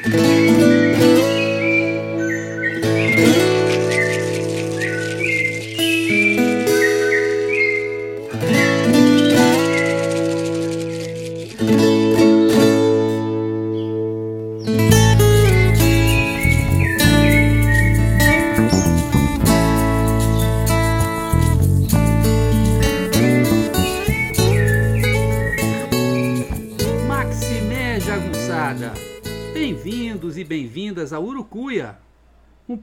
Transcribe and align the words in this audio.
Maximé 0.00 0.91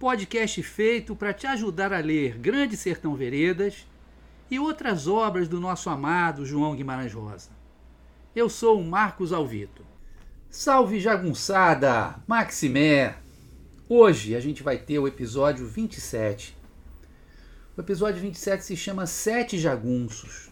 podcast 0.10 0.64
feito 0.64 1.16
para 1.16 1.32
te 1.32 1.46
ajudar 1.46 1.94
a 1.94 2.00
ler 2.00 2.36
Grande 2.40 2.76
Sertão 2.76 3.14
Veredas 3.14 3.86
e 4.50 4.58
outras 4.58 5.08
obras 5.08 5.48
do 5.48 5.60
nosso 5.60 5.88
amado 5.88 6.48
João 6.48 6.76
Guimarães 6.76 7.14
Rosa. 7.14 7.52
Eu 8.36 8.50
sou 8.50 8.82
o 8.82 8.84
Marcos 8.84 9.32
Alvito. 9.32 9.86
Salve 10.50 11.00
Jagunçada! 11.00 12.16
Maximé! 12.26 13.20
Hoje 13.88 14.36
a 14.36 14.40
gente 14.40 14.64
vai 14.64 14.80
ter 14.80 14.98
o 14.98 15.08
episódio 15.08 15.68
27. 15.68 16.58
O 17.78 17.82
episódio 17.82 18.20
27 18.20 18.66
se 18.66 18.76
chama 18.76 19.06
Sete 19.06 19.60
Jagunços. 19.60 20.50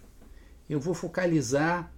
Eu 0.70 0.80
vou 0.80 0.94
focalizar 0.94 1.92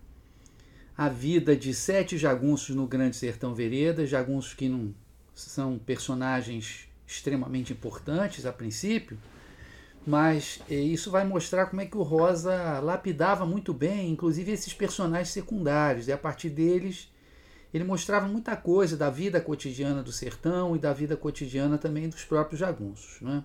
a 0.98 1.10
vida 1.10 1.58
de 1.58 1.74
sete 1.74 2.18
jagunços 2.18 2.74
no 2.74 2.88
Grande 2.88 3.18
Sertão 3.18 3.54
Veredas, 3.54 4.10
jagunços 4.10 4.54
que 4.54 4.70
não 4.70 4.96
são 5.36 5.78
personagens 5.78 6.89
extremamente 7.10 7.74
importantes 7.74 8.46
a 8.46 8.54
princípio, 8.54 9.18
mas 10.06 10.62
eh, 10.70 10.76
isso 10.76 11.10
vai 11.10 11.26
mostrar 11.26 11.66
como 11.66 11.82
é 11.82 11.86
que 11.86 11.98
o 11.98 12.04
Rosa 12.04 12.80
lapidava 12.80 13.46
muito 13.46 13.74
bem, 13.74 14.12
inclusive 14.12 14.52
esses 14.52 14.74
personagens 14.74 15.30
secundários, 15.30 16.08
e 16.08 16.12
a 16.12 16.18
partir 16.18 16.50
deles 16.50 17.12
ele 17.74 17.84
mostrava 17.84 18.28
muita 18.28 18.56
coisa 18.56 18.96
da 18.96 19.10
vida 19.10 19.42
cotidiana 19.42 20.02
do 20.02 20.12
sertão 20.12 20.76
e 20.76 20.80
da 20.80 20.94
vida 20.94 21.18
cotidiana 21.18 21.78
também 21.78 22.10
dos 22.10 22.24
próprios 22.24 22.60
jagunços. 22.60 23.22
Né? 23.22 23.44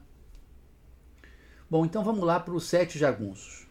Bom, 1.69 1.85
então 1.85 2.05
vamos 2.05 2.25
lá 2.25 2.39
para 2.39 2.55
os 2.55 2.65
sete 2.65 2.99
jagunços. 2.99 3.67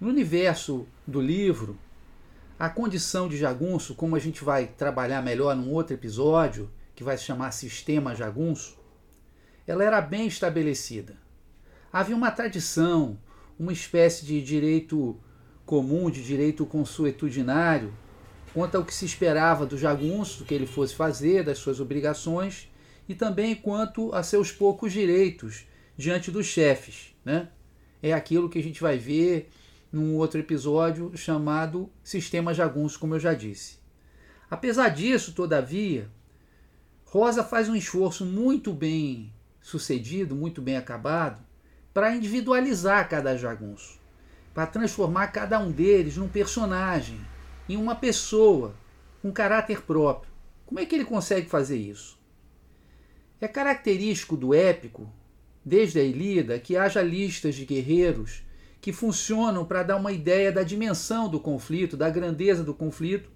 No 0.00 0.08
universo 0.08 0.86
do 1.06 1.20
livro, 1.20 1.76
a 2.58 2.68
condição 2.68 3.28
de 3.28 3.36
jagunço, 3.36 3.94
como 3.94 4.16
a 4.16 4.18
gente 4.18 4.44
vai 4.44 4.66
trabalhar 4.66 5.20
melhor 5.20 5.54
num 5.56 5.72
outro 5.72 5.94
episódio, 5.94 6.70
que 6.98 7.04
vai 7.04 7.16
se 7.16 7.22
chamar 7.22 7.52
Sistema 7.52 8.12
Jagunço, 8.12 8.76
ela 9.64 9.84
era 9.84 10.00
bem 10.00 10.26
estabelecida. 10.26 11.16
Havia 11.92 12.16
uma 12.16 12.32
tradição, 12.32 13.16
uma 13.56 13.72
espécie 13.72 14.26
de 14.26 14.42
direito 14.42 15.16
comum, 15.64 16.10
de 16.10 16.24
direito 16.24 16.66
consuetudinário, 16.66 17.94
quanto 18.52 18.76
ao 18.76 18.84
que 18.84 18.92
se 18.92 19.04
esperava 19.04 19.64
do 19.64 19.78
jagunço, 19.78 20.40
do 20.40 20.44
que 20.44 20.52
ele 20.52 20.66
fosse 20.66 20.96
fazer, 20.96 21.44
das 21.44 21.58
suas 21.58 21.78
obrigações, 21.78 22.68
e 23.08 23.14
também 23.14 23.54
quanto 23.54 24.12
a 24.12 24.24
seus 24.24 24.50
poucos 24.50 24.92
direitos 24.92 25.66
diante 25.96 26.32
dos 26.32 26.46
chefes. 26.46 27.14
Né? 27.24 27.48
É 28.02 28.12
aquilo 28.12 28.48
que 28.48 28.58
a 28.58 28.62
gente 28.62 28.80
vai 28.80 28.98
ver 28.98 29.50
num 29.92 30.16
outro 30.16 30.40
episódio 30.40 31.12
chamado 31.16 31.88
Sistema 32.02 32.52
Jagunço, 32.52 32.98
como 32.98 33.14
eu 33.14 33.20
já 33.20 33.34
disse. 33.34 33.78
Apesar 34.50 34.88
disso, 34.88 35.32
todavia, 35.32 36.10
Rosa 37.10 37.42
faz 37.42 37.70
um 37.70 37.74
esforço 37.74 38.22
muito 38.26 38.70
bem 38.70 39.32
sucedido, 39.62 40.36
muito 40.36 40.60
bem 40.60 40.76
acabado, 40.76 41.42
para 41.94 42.14
individualizar 42.14 43.08
cada 43.08 43.34
jagunço, 43.34 43.98
para 44.52 44.66
transformar 44.66 45.28
cada 45.28 45.58
um 45.58 45.70
deles 45.70 46.18
num 46.18 46.28
personagem, 46.28 47.18
em 47.66 47.78
uma 47.78 47.94
pessoa, 47.94 48.74
com 49.22 49.32
caráter 49.32 49.80
próprio. 49.80 50.30
Como 50.66 50.80
é 50.80 50.84
que 50.84 50.94
ele 50.94 51.06
consegue 51.06 51.48
fazer 51.48 51.78
isso? 51.78 52.18
É 53.40 53.48
característico 53.48 54.36
do 54.36 54.52
épico, 54.52 55.10
desde 55.64 55.98
a 55.98 56.02
Ilíada, 56.02 56.58
que 56.58 56.76
haja 56.76 57.00
listas 57.00 57.54
de 57.54 57.64
guerreiros 57.64 58.42
que 58.82 58.92
funcionam 58.92 59.64
para 59.64 59.82
dar 59.82 59.96
uma 59.96 60.12
ideia 60.12 60.52
da 60.52 60.62
dimensão 60.62 61.26
do 61.26 61.40
conflito, 61.40 61.96
da 61.96 62.10
grandeza 62.10 62.62
do 62.62 62.74
conflito, 62.74 63.30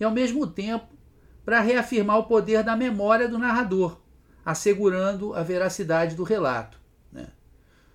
e 0.00 0.04
ao 0.04 0.10
mesmo 0.10 0.46
tempo 0.46 1.01
para 1.44 1.60
reafirmar 1.60 2.18
o 2.18 2.24
poder 2.24 2.62
da 2.62 2.76
memória 2.76 3.28
do 3.28 3.38
narrador, 3.38 3.98
assegurando 4.44 5.34
a 5.34 5.42
veracidade 5.42 6.14
do 6.14 6.22
relato. 6.22 6.78
Né? 7.12 7.28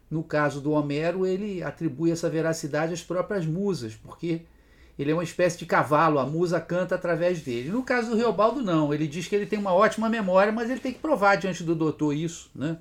No 0.09 0.23
caso 0.23 0.61
do 0.61 0.71
Homero, 0.71 1.25
ele 1.25 1.63
atribui 1.63 2.11
essa 2.11 2.29
veracidade 2.29 2.93
às 2.93 3.03
próprias 3.03 3.45
musas, 3.45 3.95
porque 3.95 4.41
ele 4.97 5.11
é 5.11 5.13
uma 5.13 5.23
espécie 5.23 5.59
de 5.59 5.65
cavalo, 5.65 6.17
a 6.17 6.25
musa 6.25 6.59
canta 6.59 6.95
através 6.95 7.41
dele. 7.41 7.69
No 7.69 7.83
caso 7.83 8.09
do 8.09 8.17
Reobaldo, 8.17 8.61
não. 8.61 8.93
Ele 8.93 9.07
diz 9.07 9.27
que 9.27 9.35
ele 9.35 9.45
tem 9.45 9.59
uma 9.59 9.73
ótima 9.73 10.09
memória, 10.09 10.51
mas 10.51 10.69
ele 10.69 10.79
tem 10.79 10.91
que 10.91 10.99
provar 10.99 11.35
diante 11.35 11.63
do 11.63 11.75
doutor 11.75 12.13
isso. 12.13 12.49
Né? 12.55 12.79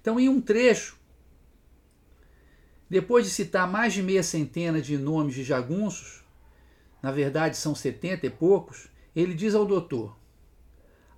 Então, 0.00 0.20
em 0.20 0.28
um 0.28 0.40
trecho, 0.40 0.96
depois 2.88 3.24
de 3.24 3.32
citar 3.32 3.66
mais 3.66 3.92
de 3.92 4.02
meia 4.02 4.22
centena 4.22 4.80
de 4.80 4.96
nomes 4.96 5.34
de 5.34 5.42
jagunços, 5.42 6.24
na 7.02 7.10
verdade 7.10 7.56
são 7.56 7.74
setenta 7.74 8.26
e 8.26 8.30
poucos, 8.30 8.88
ele 9.16 9.32
diz 9.32 9.54
ao 9.54 9.64
doutor: 9.64 10.14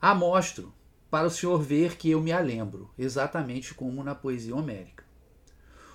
Amostro, 0.00 0.72
para 1.10 1.26
o 1.26 1.30
senhor 1.30 1.60
ver 1.60 1.96
que 1.96 2.08
eu 2.08 2.20
me 2.20 2.30
a 2.30 2.38
lembro, 2.38 2.90
exatamente 2.96 3.74
como 3.74 4.04
na 4.04 4.14
poesia 4.14 4.54
homérica. 4.54 5.04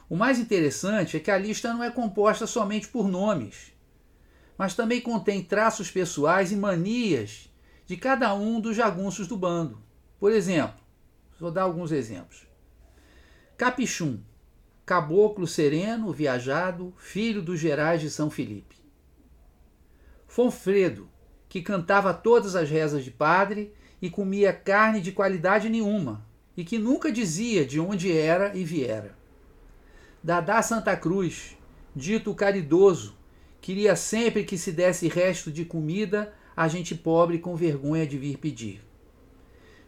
O 0.10 0.18
mais 0.18 0.38
interessante 0.38 1.16
é 1.16 1.20
que 1.22 1.32
a 1.32 1.38
lista 1.38 1.74
não 1.74 1.82
é 1.82 1.90
composta 1.90 2.46
somente 2.46 2.90
por 2.90 3.08
nomes, 3.08 3.72
mas 4.58 4.76
também 4.76 5.00
contém 5.00 5.42
traços 5.42 5.90
pessoais 5.90 6.52
e 6.52 6.58
manias 6.58 7.50
de 7.86 7.96
cada 7.96 8.34
um 8.34 8.60
dos 8.60 8.76
jagunços 8.76 9.28
do 9.28 9.38
bando. 9.38 9.82
Por 10.20 10.32
exemplo, 10.32 10.84
vou 11.40 11.52
dar 11.52 11.64
alguns 11.64 11.92
exemplos. 11.92 12.46
Capichum, 13.58 14.20
caboclo 14.86 15.48
sereno, 15.48 16.12
viajado, 16.12 16.94
filho 16.98 17.42
dos 17.42 17.60
gerais 17.60 18.02
de 18.02 18.10
São 18.10 18.30
Felipe. 18.30 18.76
Fonfredo, 20.28 21.10
que 21.54 21.62
cantava 21.62 22.16
todas 22.16 22.56
as 22.56 22.68
rezas 22.68 23.04
de 23.04 23.12
padre 23.12 23.72
e 24.02 24.10
comia 24.10 24.52
carne 24.52 25.00
de 25.00 25.12
qualidade 25.12 25.70
nenhuma, 25.70 26.26
e 26.58 26.64
que 26.64 26.80
nunca 26.80 27.12
dizia 27.12 27.64
de 27.64 27.80
onde 27.80 28.12
era 28.12 28.58
e 28.58 28.64
viera. 28.64 29.16
Dadá 30.24 30.64
Santa 30.64 30.98
Cruz, 30.98 31.56
dito 31.96 32.34
caridoso, 32.34 33.16
queria 33.62 33.96
sempre 33.96 34.44
que 34.44 34.58
se 34.58 34.72
desse 34.72 35.08
resto 35.08 35.52
de 35.52 35.64
comida 35.64 36.34
a 36.58 36.68
gente 36.68 36.96
pobre 36.96 37.38
com 37.38 37.56
vergonha 37.56 38.08
de 38.08 38.18
vir 38.18 38.40
pedir. 38.40 38.84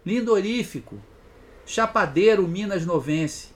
Lindorífico, 0.05 1.01
chapadeiro 1.65 2.47
Minas 2.47 2.85
Novense, 2.85 3.47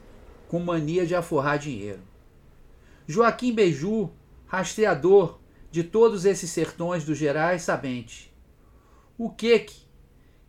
com 0.47 0.59
mania 0.59 1.05
de 1.05 1.13
aforrar 1.13 1.59
dinheiro. 1.59 2.01
Joaquim 3.07 3.53
Beiju, 3.53 4.09
rastreador 4.47 5.37
de 5.71 5.83
todos 5.83 6.25
esses 6.25 6.49
sertões 6.49 7.03
dos 7.03 7.17
Gerais 7.17 7.61
Sabente. 7.61 8.33
O 9.17 9.29
Queque, 9.29 9.75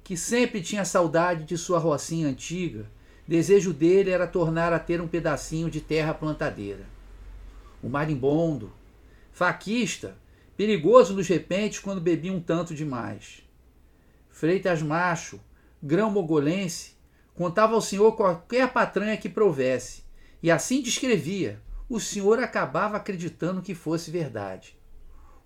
que 0.03 0.17
sempre 0.17 0.63
tinha 0.63 0.85
saudade 0.85 1.45
de 1.45 1.59
sua 1.59 1.79
rocinha 1.79 2.29
antiga, 2.29 2.91
desejo 3.29 3.73
dele 3.73 4.11
era 4.11 4.27
tornar 4.27 4.73
a 4.73 4.79
ter 4.79 5.01
um 5.01 5.09
pedacinho 5.09 5.71
de 5.71 5.81
terra 5.81 6.15
plantadeira. 6.15 6.85
O 7.83 7.89
marimbondo, 7.89 8.73
faquista, 9.31 10.17
perigoso 10.57 11.15
nos 11.15 11.29
repentes 11.29 11.79
quando 11.79 12.01
bebia 12.01 12.33
um 12.33 12.41
tanto 12.41 12.75
demais. 12.75 13.43
Freitas 14.31 14.83
Macho, 14.83 15.39
grão 15.83 16.11
mogolense, 16.11 16.93
contava 17.35 17.75
ao 17.75 17.81
senhor 17.81 18.13
qualquer 18.13 18.73
patranha 18.73 19.17
que 19.17 19.29
provesse, 19.29 20.03
e 20.43 20.51
assim 20.51 20.83
descrevia. 20.83 21.61
O 21.89 21.99
senhor 21.99 22.39
acabava 22.39 22.97
acreditando 22.97 23.63
que 23.63 23.75
fosse 23.75 24.11
verdade. 24.11 24.80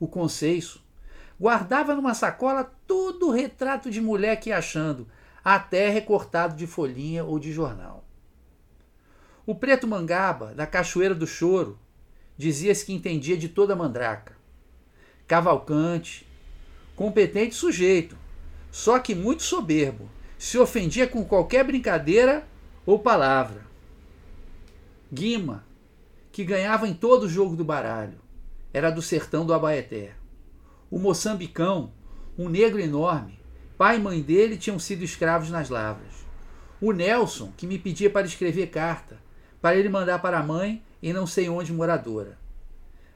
O 0.05 0.07
conceiço 0.07 0.85
guardava 1.41 1.95
numa 1.95 2.13
sacola 2.13 2.71
todo 2.87 3.29
o 3.29 3.31
retrato 3.31 3.91
de 3.91 4.03
mulher 4.03 4.39
que 4.39 4.51
ia 4.51 4.59
achando, 4.59 5.09
até 5.43 5.89
recortado 5.89 6.55
de 6.55 6.67
folhinha 6.67 7.25
ou 7.25 7.39
de 7.39 7.51
jornal. 7.51 8.05
O 9.47 9.55
preto 9.55 9.87
mangaba, 9.89 10.55
da 10.55 10.67
Cachoeira 10.67 11.15
do 11.15 11.27
Choro, 11.27 11.79
dizia-se 12.37 12.85
que 12.85 12.93
entendia 12.93 13.35
de 13.35 13.49
toda 13.49 13.75
mandraca. 13.75 14.37
Cavalcante, 15.27 16.27
competente 16.95 17.55
sujeito, 17.55 18.15
só 18.71 18.99
que 18.99 19.15
muito 19.15 19.43
soberbo, 19.43 20.11
se 20.39 20.59
ofendia 20.59 21.09
com 21.09 21.25
qualquer 21.25 21.65
brincadeira 21.65 22.47
ou 22.85 22.99
palavra. 22.99 23.63
Guima, 25.11 25.65
que 26.31 26.45
ganhava 26.45 26.87
em 26.87 26.93
todo 26.93 27.23
o 27.23 27.29
jogo 27.29 27.57
do 27.57 27.65
baralho, 27.65 28.23
era 28.75 28.91
do 28.91 29.01
sertão 29.01 29.47
do 29.47 29.55
Abaeté. 29.55 30.13
O 30.91 30.99
moçambicão, 30.99 31.93
um 32.37 32.51
negro 32.51 32.81
enorme, 32.81 33.43
Pai 33.77 33.97
e 33.97 34.01
mãe 34.01 34.23
dele 34.23 34.57
tinham 34.57 34.79
sido 34.79 35.03
escravos 35.03 35.51
nas 35.51 35.69
lavras. 35.69 36.25
O 36.81 36.93
Nelson, 36.93 37.53
que 37.57 37.67
me 37.67 37.77
pedia 37.77 38.09
para 38.09 38.27
escrever 38.27 38.69
carta, 38.69 39.19
para 39.61 39.77
ele 39.77 39.89
mandar 39.89 40.21
para 40.21 40.39
a 40.39 40.43
mãe 40.45 40.81
em 41.03 41.13
não 41.13 41.27
sei 41.27 41.49
onde 41.49 41.73
moradora. 41.73 42.39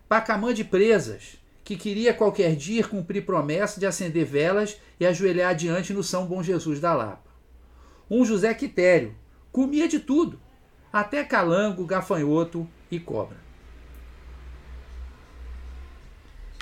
Pacamã 0.09 0.53
de 0.53 0.65
presas, 0.65 1.37
que 1.63 1.77
queria 1.77 2.13
qualquer 2.13 2.57
dia 2.57 2.83
cumprir 2.83 3.25
promessa 3.25 3.79
de 3.79 3.87
acender 3.87 4.25
velas 4.25 4.81
e 4.99 5.07
ajoelhar 5.07 5.55
diante 5.55 5.93
no 5.93 6.03
São 6.03 6.27
Bom 6.27 6.43
Jesus 6.43 6.81
da 6.81 6.93
Lapa. 6.93 7.31
Um 8.11 8.25
José 8.25 8.53
Quitério, 8.53 9.15
comia 9.53 9.87
de 9.87 10.01
tudo, 10.01 10.41
até 10.93 11.23
calango, 11.23 11.85
gafanhoto 11.85 12.67
e 12.91 12.99
cobra. 12.99 13.48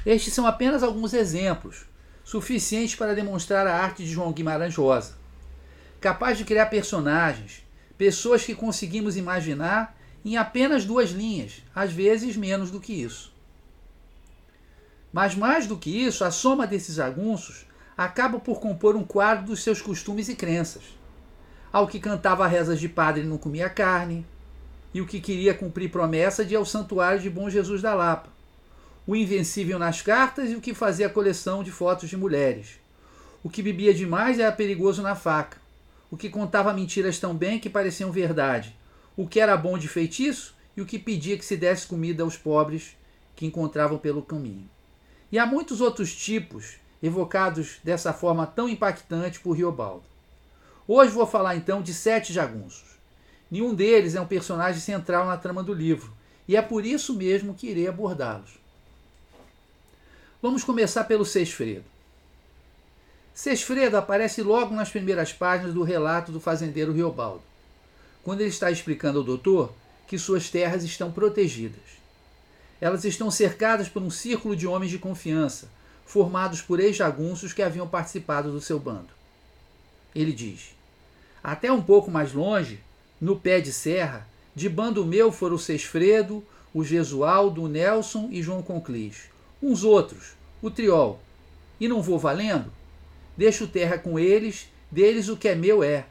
Estes 0.06 0.32
são 0.32 0.46
apenas 0.46 0.84
alguns 0.84 1.12
exemplos, 1.12 1.84
suficientes 2.22 2.94
para 2.94 3.12
demonstrar 3.12 3.66
a 3.66 3.76
arte 3.76 4.04
de 4.04 4.12
João 4.12 4.30
Guimarães 4.30 4.76
Rosa, 4.76 5.14
capaz 6.00 6.38
de 6.38 6.44
criar 6.44 6.66
personagens, 6.66 7.64
pessoas 7.98 8.44
que 8.44 8.54
conseguimos 8.54 9.16
imaginar 9.16 9.98
em 10.24 10.36
apenas 10.36 10.84
duas 10.84 11.10
linhas, 11.10 11.60
às 11.74 11.92
vezes 11.92 12.36
menos 12.36 12.70
do 12.70 12.78
que 12.78 12.92
isso. 12.92 13.34
Mas 15.12 15.34
mais 15.34 15.66
do 15.66 15.76
que 15.76 15.90
isso, 15.90 16.22
a 16.22 16.30
soma 16.30 16.68
desses 16.68 16.94
jagunços 16.94 17.66
acaba 17.96 18.38
por 18.38 18.60
compor 18.60 18.94
um 18.94 19.02
quadro 19.02 19.46
dos 19.46 19.60
seus 19.60 19.82
costumes 19.82 20.28
e 20.28 20.36
crenças. 20.36 20.84
Ao 21.72 21.88
que 21.88 21.98
cantava 21.98 22.46
rezas 22.46 22.78
de 22.78 22.88
padre 22.88 23.24
não 23.24 23.38
comia 23.38 23.68
carne, 23.68 24.24
e 24.94 25.00
o 25.00 25.06
que 25.06 25.20
queria 25.20 25.52
cumprir 25.52 25.90
promessa 25.90 26.44
de 26.44 26.54
ir 26.54 26.56
ao 26.56 26.64
santuário 26.64 27.20
de 27.20 27.28
Bom 27.28 27.50
Jesus 27.50 27.82
da 27.82 27.92
Lapa. 27.92 28.35
O 29.06 29.14
invencível 29.14 29.78
nas 29.78 30.02
cartas 30.02 30.50
e 30.50 30.56
o 30.56 30.60
que 30.60 30.74
fazia 30.74 31.08
coleção 31.08 31.62
de 31.62 31.70
fotos 31.70 32.08
de 32.08 32.16
mulheres. 32.16 32.80
O 33.40 33.48
que 33.48 33.62
bebia 33.62 33.94
demais 33.94 34.40
era 34.40 34.50
perigoso 34.50 35.00
na 35.00 35.14
faca. 35.14 35.58
O 36.10 36.16
que 36.16 36.28
contava 36.28 36.72
mentiras 36.72 37.16
tão 37.20 37.32
bem 37.32 37.60
que 37.60 37.70
pareciam 37.70 38.10
verdade. 38.10 38.74
O 39.16 39.24
que 39.24 39.38
era 39.38 39.56
bom 39.56 39.78
de 39.78 39.86
feitiço 39.86 40.56
e 40.76 40.80
o 40.80 40.86
que 40.86 40.98
pedia 40.98 41.38
que 41.38 41.44
se 41.44 41.56
desse 41.56 41.86
comida 41.86 42.24
aos 42.24 42.36
pobres 42.36 42.96
que 43.36 43.46
encontravam 43.46 43.96
pelo 43.96 44.22
caminho. 44.22 44.68
E 45.30 45.38
há 45.38 45.46
muitos 45.46 45.80
outros 45.80 46.12
tipos 46.12 46.74
evocados 47.00 47.78
dessa 47.84 48.12
forma 48.12 48.44
tão 48.44 48.68
impactante 48.68 49.38
por 49.38 49.52
Riobaldo. 49.52 50.02
Hoje 50.88 51.12
vou 51.12 51.26
falar 51.26 51.54
então 51.54 51.80
de 51.80 51.94
sete 51.94 52.32
jagunços. 52.32 52.96
Nenhum 53.48 53.72
deles 53.72 54.16
é 54.16 54.20
um 54.20 54.26
personagem 54.26 54.80
central 54.80 55.26
na 55.26 55.36
trama 55.36 55.62
do 55.62 55.72
livro, 55.72 56.12
e 56.48 56.56
é 56.56 56.62
por 56.62 56.84
isso 56.84 57.14
mesmo 57.14 57.54
que 57.54 57.68
irei 57.68 57.86
abordá-los. 57.86 58.65
Vamos 60.42 60.62
começar 60.62 61.04
pelo 61.04 61.24
Sesfredo. 61.24 61.84
Sesfredo 63.34 63.96
aparece 63.96 64.42
logo 64.42 64.74
nas 64.74 64.90
primeiras 64.90 65.32
páginas 65.32 65.72
do 65.72 65.82
relato 65.82 66.30
do 66.30 66.38
fazendeiro 66.38 66.92
Riobaldo, 66.92 67.42
quando 68.22 68.42
ele 68.42 68.50
está 68.50 68.70
explicando 68.70 69.18
ao 69.18 69.24
doutor 69.24 69.72
que 70.06 70.18
suas 70.18 70.50
terras 70.50 70.84
estão 70.84 71.10
protegidas. 71.10 71.80
Elas 72.78 73.06
estão 73.06 73.30
cercadas 73.30 73.88
por 73.88 74.02
um 74.02 74.10
círculo 74.10 74.54
de 74.54 74.66
homens 74.66 74.90
de 74.90 74.98
confiança, 74.98 75.70
formados 76.04 76.60
por 76.60 76.80
ex-jagunços 76.80 77.54
que 77.54 77.62
haviam 77.62 77.88
participado 77.88 78.52
do 78.52 78.60
seu 78.60 78.78
bando. 78.78 79.08
Ele 80.14 80.34
diz: 80.34 80.74
Até 81.42 81.72
um 81.72 81.82
pouco 81.82 82.10
mais 82.10 82.34
longe, 82.34 82.78
no 83.18 83.40
pé 83.40 83.58
de 83.58 83.72
serra, 83.72 84.28
de 84.54 84.68
bando 84.68 85.04
meu 85.04 85.32
foram 85.32 85.56
o 85.56 85.58
Sesfredo, 85.58 86.44
o 86.74 86.84
Gesualdo, 86.84 87.62
o 87.62 87.68
Nelson 87.68 88.28
e 88.30 88.42
João 88.42 88.62
Conclis. 88.62 89.34
Uns 89.62 89.84
outros, 89.84 90.34
o 90.60 90.70
Triol. 90.70 91.20
E 91.80 91.88
não 91.88 92.02
vou 92.02 92.18
valendo? 92.18 92.72
Deixo 93.36 93.66
terra 93.66 93.98
com 93.98 94.18
eles, 94.18 94.68
deles 94.90 95.28
o 95.28 95.36
que 95.36 95.48
é 95.48 95.54
meu 95.54 95.82
é. 95.82 96.06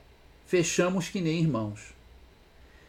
Fechamos 0.45 1.09
que 1.09 1.21
nem 1.21 1.42
irmãos. 1.42 1.94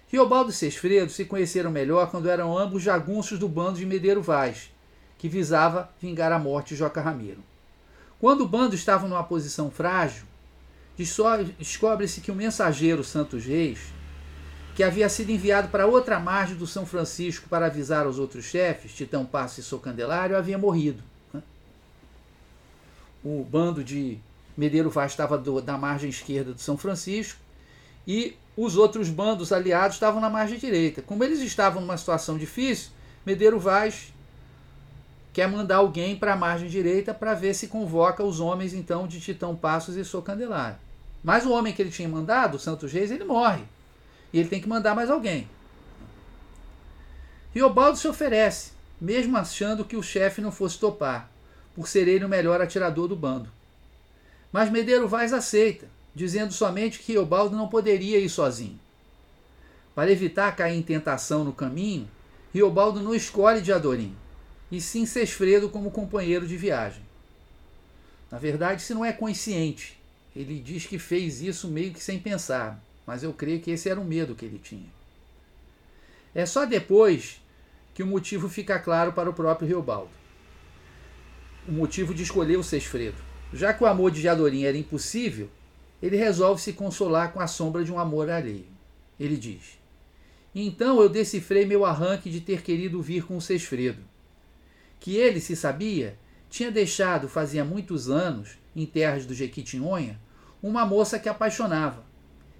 Riobaldo 0.09 0.51
e 0.51 0.53
Sesfredo 0.53 1.11
se 1.11 1.25
conheceram 1.25 1.71
melhor 1.71 2.11
quando 2.11 2.29
eram 2.29 2.57
ambos 2.57 2.83
jagunços 2.83 3.39
do 3.39 3.49
bando 3.49 3.79
de 3.79 3.87
Medeiro 3.87 4.23
Vaz, 4.23 4.71
que 5.19 5.29
visava 5.29 5.91
vingar 6.01 6.33
a 6.33 6.39
morte 6.39 6.71
de 6.71 6.77
Joca 6.77 7.01
Ramiro. 7.01 7.43
Quando 8.21 8.43
o 8.43 8.49
bando 8.49 8.75
estava 8.75 9.09
numa 9.09 9.25
posição 9.25 9.71
frágil, 9.71 10.25
descobre-se 10.97 12.21
que 12.21 12.31
o 12.31 12.35
mensageiro 12.35 13.03
Santos 13.03 13.45
Reis, 13.45 13.81
que 14.77 14.85
havia 14.85 15.09
sido 15.09 15.31
enviado 15.31 15.69
para 15.69 15.87
outra 15.87 16.21
margem 16.21 16.55
do 16.55 16.67
São 16.67 16.85
Francisco 16.85 17.49
para 17.49 17.65
avisar 17.65 18.07
os 18.07 18.19
outros 18.19 18.45
chefes, 18.45 18.93
Titão 18.93 19.25
Passo 19.25 19.59
e 19.59 19.63
Socandelário, 19.63 20.37
havia 20.37 20.59
morrido. 20.59 21.03
Né? 21.33 21.43
O 23.25 23.43
bando 23.43 23.83
de 23.83 24.19
Medeiro 24.55 24.91
Vaz 24.91 25.13
estava 25.13 25.39
do, 25.39 25.63
da 25.63 25.79
margem 25.79 26.11
esquerda 26.11 26.53
do 26.53 26.61
São 26.61 26.77
Francisco 26.77 27.41
e 28.07 28.37
os 28.55 28.77
outros 28.77 29.09
bandos 29.09 29.51
aliados 29.51 29.97
estavam 29.97 30.21
na 30.21 30.29
margem 30.29 30.59
direita. 30.59 31.01
Como 31.01 31.25
eles 31.25 31.41
estavam 31.41 31.81
numa 31.81 31.97
situação 31.97 32.37
difícil, 32.37 32.91
Medeiro 33.25 33.59
Vaz 33.59 34.13
quer 35.33 35.49
mandar 35.49 35.77
alguém 35.77 36.17
para 36.17 36.35
a 36.35 36.37
margem 36.37 36.69
direita 36.69 37.15
para 37.15 37.33
ver 37.33 37.55
se 37.55 37.69
convoca 37.69 38.23
os 38.23 38.41
homens 38.41 38.75
então 38.75 39.09
de 39.09 39.21
Titão 39.21 39.57
Passos 39.57 39.97
e 39.97 40.05
Sou 40.05 40.21
Candelário. 40.21 40.77
Mas 41.25 41.47
o 41.47 41.51
homem 41.51 41.73
que 41.73 41.81
ele 41.81 41.91
tinha 41.91 42.09
mandado, 42.09 42.59
Santos 42.59 42.93
Reis, 42.93 43.11
ele 43.11 43.25
morre. 43.25 43.65
E 44.37 44.39
ele 44.39 44.51
tem 44.51 44.61
que 44.61 44.69
mandar 44.69 44.95
mais 44.95 45.09
alguém. 45.09 45.49
Riobaldo 47.55 47.97
se 47.97 48.07
oferece, 48.07 48.73
mesmo 49.01 49.35
achando 49.35 49.83
que 49.83 49.97
o 49.97 50.03
chefe 50.03 50.43
não 50.43 50.53
fosse 50.53 50.79
topar, 50.79 51.31
por 51.75 51.89
ser 51.89 52.07
ele 52.07 52.23
o 52.23 52.29
melhor 52.29 52.61
atirador 52.61 53.09
do 53.09 53.17
bando. 53.17 53.49
Mas 54.53 54.71
Medeiro 54.71 55.09
Vaz 55.09 55.33
aceita 55.33 55.89
dizendo 56.15 56.53
somente 56.53 56.99
que 56.99 57.13
Riobaldo 57.13 57.57
não 57.57 57.67
poderia 57.67 58.19
ir 58.19 58.29
sozinho. 58.29 58.79
Para 59.95 60.13
evitar 60.13 60.55
cair 60.55 60.77
em 60.77 60.83
tentação 60.83 61.43
no 61.43 61.55
caminho, 61.55 62.07
Riobaldo 62.53 63.01
não 63.01 63.15
escolhe 63.15 63.63
Diadorim, 63.63 64.15
e 64.71 64.83
sim 64.83 65.07
Sesfredo 65.07 65.71
como 65.71 65.91
companheiro 65.91 66.47
de 66.47 66.59
viagem. 66.59 67.03
Na 68.31 68.37
verdade, 68.37 68.83
isso 68.83 68.93
não 68.93 69.03
é 69.03 69.15
consciente. 69.15 69.99
Ele 70.35 70.61
diz 70.61 70.85
que 70.85 70.99
fez 70.99 71.41
isso 71.41 71.69
meio 71.69 71.95
que 71.95 72.05
sem 72.05 72.19
pensar, 72.19 72.79
mas 73.07 73.23
eu 73.23 73.33
creio 73.33 73.61
que 73.61 73.71
esse 73.71 73.89
era 73.89 74.01
o 74.01 74.05
medo 74.05 74.35
que 74.35 74.45
ele 74.45 74.59
tinha. 74.59 74.91
É 76.35 76.45
só 76.45 76.67
depois 76.67 77.41
que 77.95 78.03
o 78.03 78.07
motivo 78.07 78.49
fica 78.49 78.79
claro 78.79 79.13
para 79.13 79.31
o 79.31 79.33
próprio 79.33 79.69
Riobaldo. 79.69 80.11
O 81.67 81.73
motivo 81.73 82.13
de 82.13 82.25
escolher 82.25 82.59
o 82.59 82.65
Sesfredo. 82.65 83.17
Já 83.53 83.73
que 83.73 83.83
o 83.83 83.87
amor 83.87 84.11
de 84.11 84.21
Diadorim 84.21 84.65
era 84.65 84.77
impossível, 84.77 85.49
ele 86.03 86.17
resolve 86.17 86.61
se 86.61 86.73
consolar 86.73 87.33
com 87.33 87.41
a 87.41 87.47
sombra 87.47 87.85
de 87.85 87.93
um 87.93 87.99
amor 87.99 88.29
alheio. 88.29 88.67
Ele 89.19 89.37
diz: 89.37 89.79
Então 90.55 91.01
eu 91.01 91.09
decifrei 91.09 91.65
meu 91.65 91.85
arranque 91.85 92.29
de 92.29 92.41
ter 92.41 92.61
querido 92.61 93.01
vir 93.01 93.25
com 93.25 93.37
o 93.37 93.41
Sesfredo. 93.41 94.03
Que 95.01 95.17
ele, 95.17 95.41
se 95.41 95.57
sabia, 95.57 96.19
tinha 96.51 96.71
deixado 96.71 97.29
fazia 97.29 97.65
muitos 97.65 98.11
anos, 98.11 98.59
em 98.75 98.85
terras 98.85 99.25
do 99.25 99.35
Jequitinhonha, 99.35 100.21
uma 100.63 100.85
moça 100.85 101.19
que 101.19 101.29
apaixonava 101.29 102.06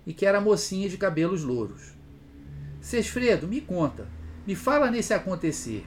e 0.07 0.15
que 0.15 0.25
era 0.25 0.41
mocinha 0.41 0.89
de 0.89 0.97
cabelos 0.97 1.43
louros. 1.43 1.95
Sesfredo, 2.81 3.49
me 3.49 3.61
conta, 3.61 4.07
me 4.47 4.55
fala 4.55 4.91
nesse 4.91 5.13
acontecer. 5.13 5.85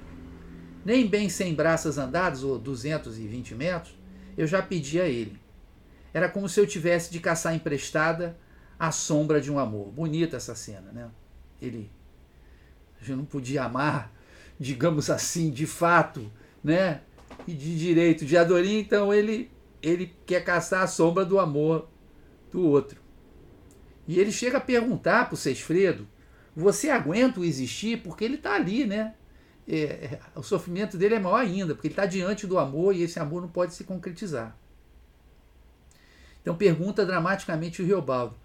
Nem 0.84 1.08
bem 1.08 1.30
cem 1.30 1.54
braças 1.54 1.98
andadas, 1.98 2.44
ou 2.44 2.60
220 2.60 3.56
metros, 3.56 3.98
eu 4.38 4.46
já 4.46 4.62
pedi 4.62 5.00
a 5.00 5.08
ele. 5.08 5.40
Era 6.14 6.28
como 6.28 6.50
se 6.50 6.60
eu 6.60 6.68
tivesse 6.68 7.12
de 7.12 7.20
caçar 7.20 7.56
emprestada 7.56 8.38
a 8.78 8.92
sombra 8.92 9.40
de 9.40 9.52
um 9.52 9.60
amor. 9.60 9.92
Bonita 9.92 10.38
essa 10.38 10.56
cena, 10.56 10.92
né? 10.92 11.10
Ele 11.62 11.90
já 13.02 13.16
não 13.16 13.26
podia 13.26 13.64
amar, 13.64 14.12
digamos 14.60 15.10
assim, 15.10 15.52
de 15.52 15.66
fato, 15.66 16.32
né? 16.64 17.02
E 17.48 17.54
de 17.54 17.78
direito 17.78 18.26
de 18.26 18.38
Adorim, 18.38 18.80
então 18.80 19.14
ele 19.14 19.52
ele 19.82 20.14
quer 20.26 20.44
caçar 20.44 20.84
a 20.84 20.88
sombra 20.88 21.24
do 21.24 21.40
amor 21.40 21.88
do 22.52 22.66
outro. 22.66 23.00
E 24.10 24.20
ele 24.20 24.32
chega 24.32 24.58
a 24.58 24.62
perguntar 24.62 25.26
para 25.26 25.36
o 25.36 25.38
Sesfredo: 25.38 26.08
você 26.56 26.90
aguenta 26.90 27.40
o 27.40 27.46
existir? 27.46 28.02
Porque 28.02 28.26
ele 28.26 28.38
está 28.38 28.56
ali, 28.56 28.84
né? 28.84 29.14
É, 29.68 29.76
é, 29.76 30.20
o 30.34 30.42
sofrimento 30.42 30.98
dele 30.98 31.14
é 31.14 31.20
maior 31.20 31.38
ainda, 31.38 31.76
porque 31.76 31.90
ele 31.90 31.94
está 31.94 32.08
diante 32.08 32.48
do 32.48 32.58
amor 32.58 32.96
e 32.96 33.04
esse 33.04 33.20
amor 33.20 33.40
não 33.40 33.50
pode 33.50 33.76
se 33.76 33.84
concretizar. 33.84 34.58
Então 36.42 36.56
pergunta 36.56 37.06
dramaticamente 37.06 37.84
o 37.84 37.86
Riobaldo. 37.86 38.36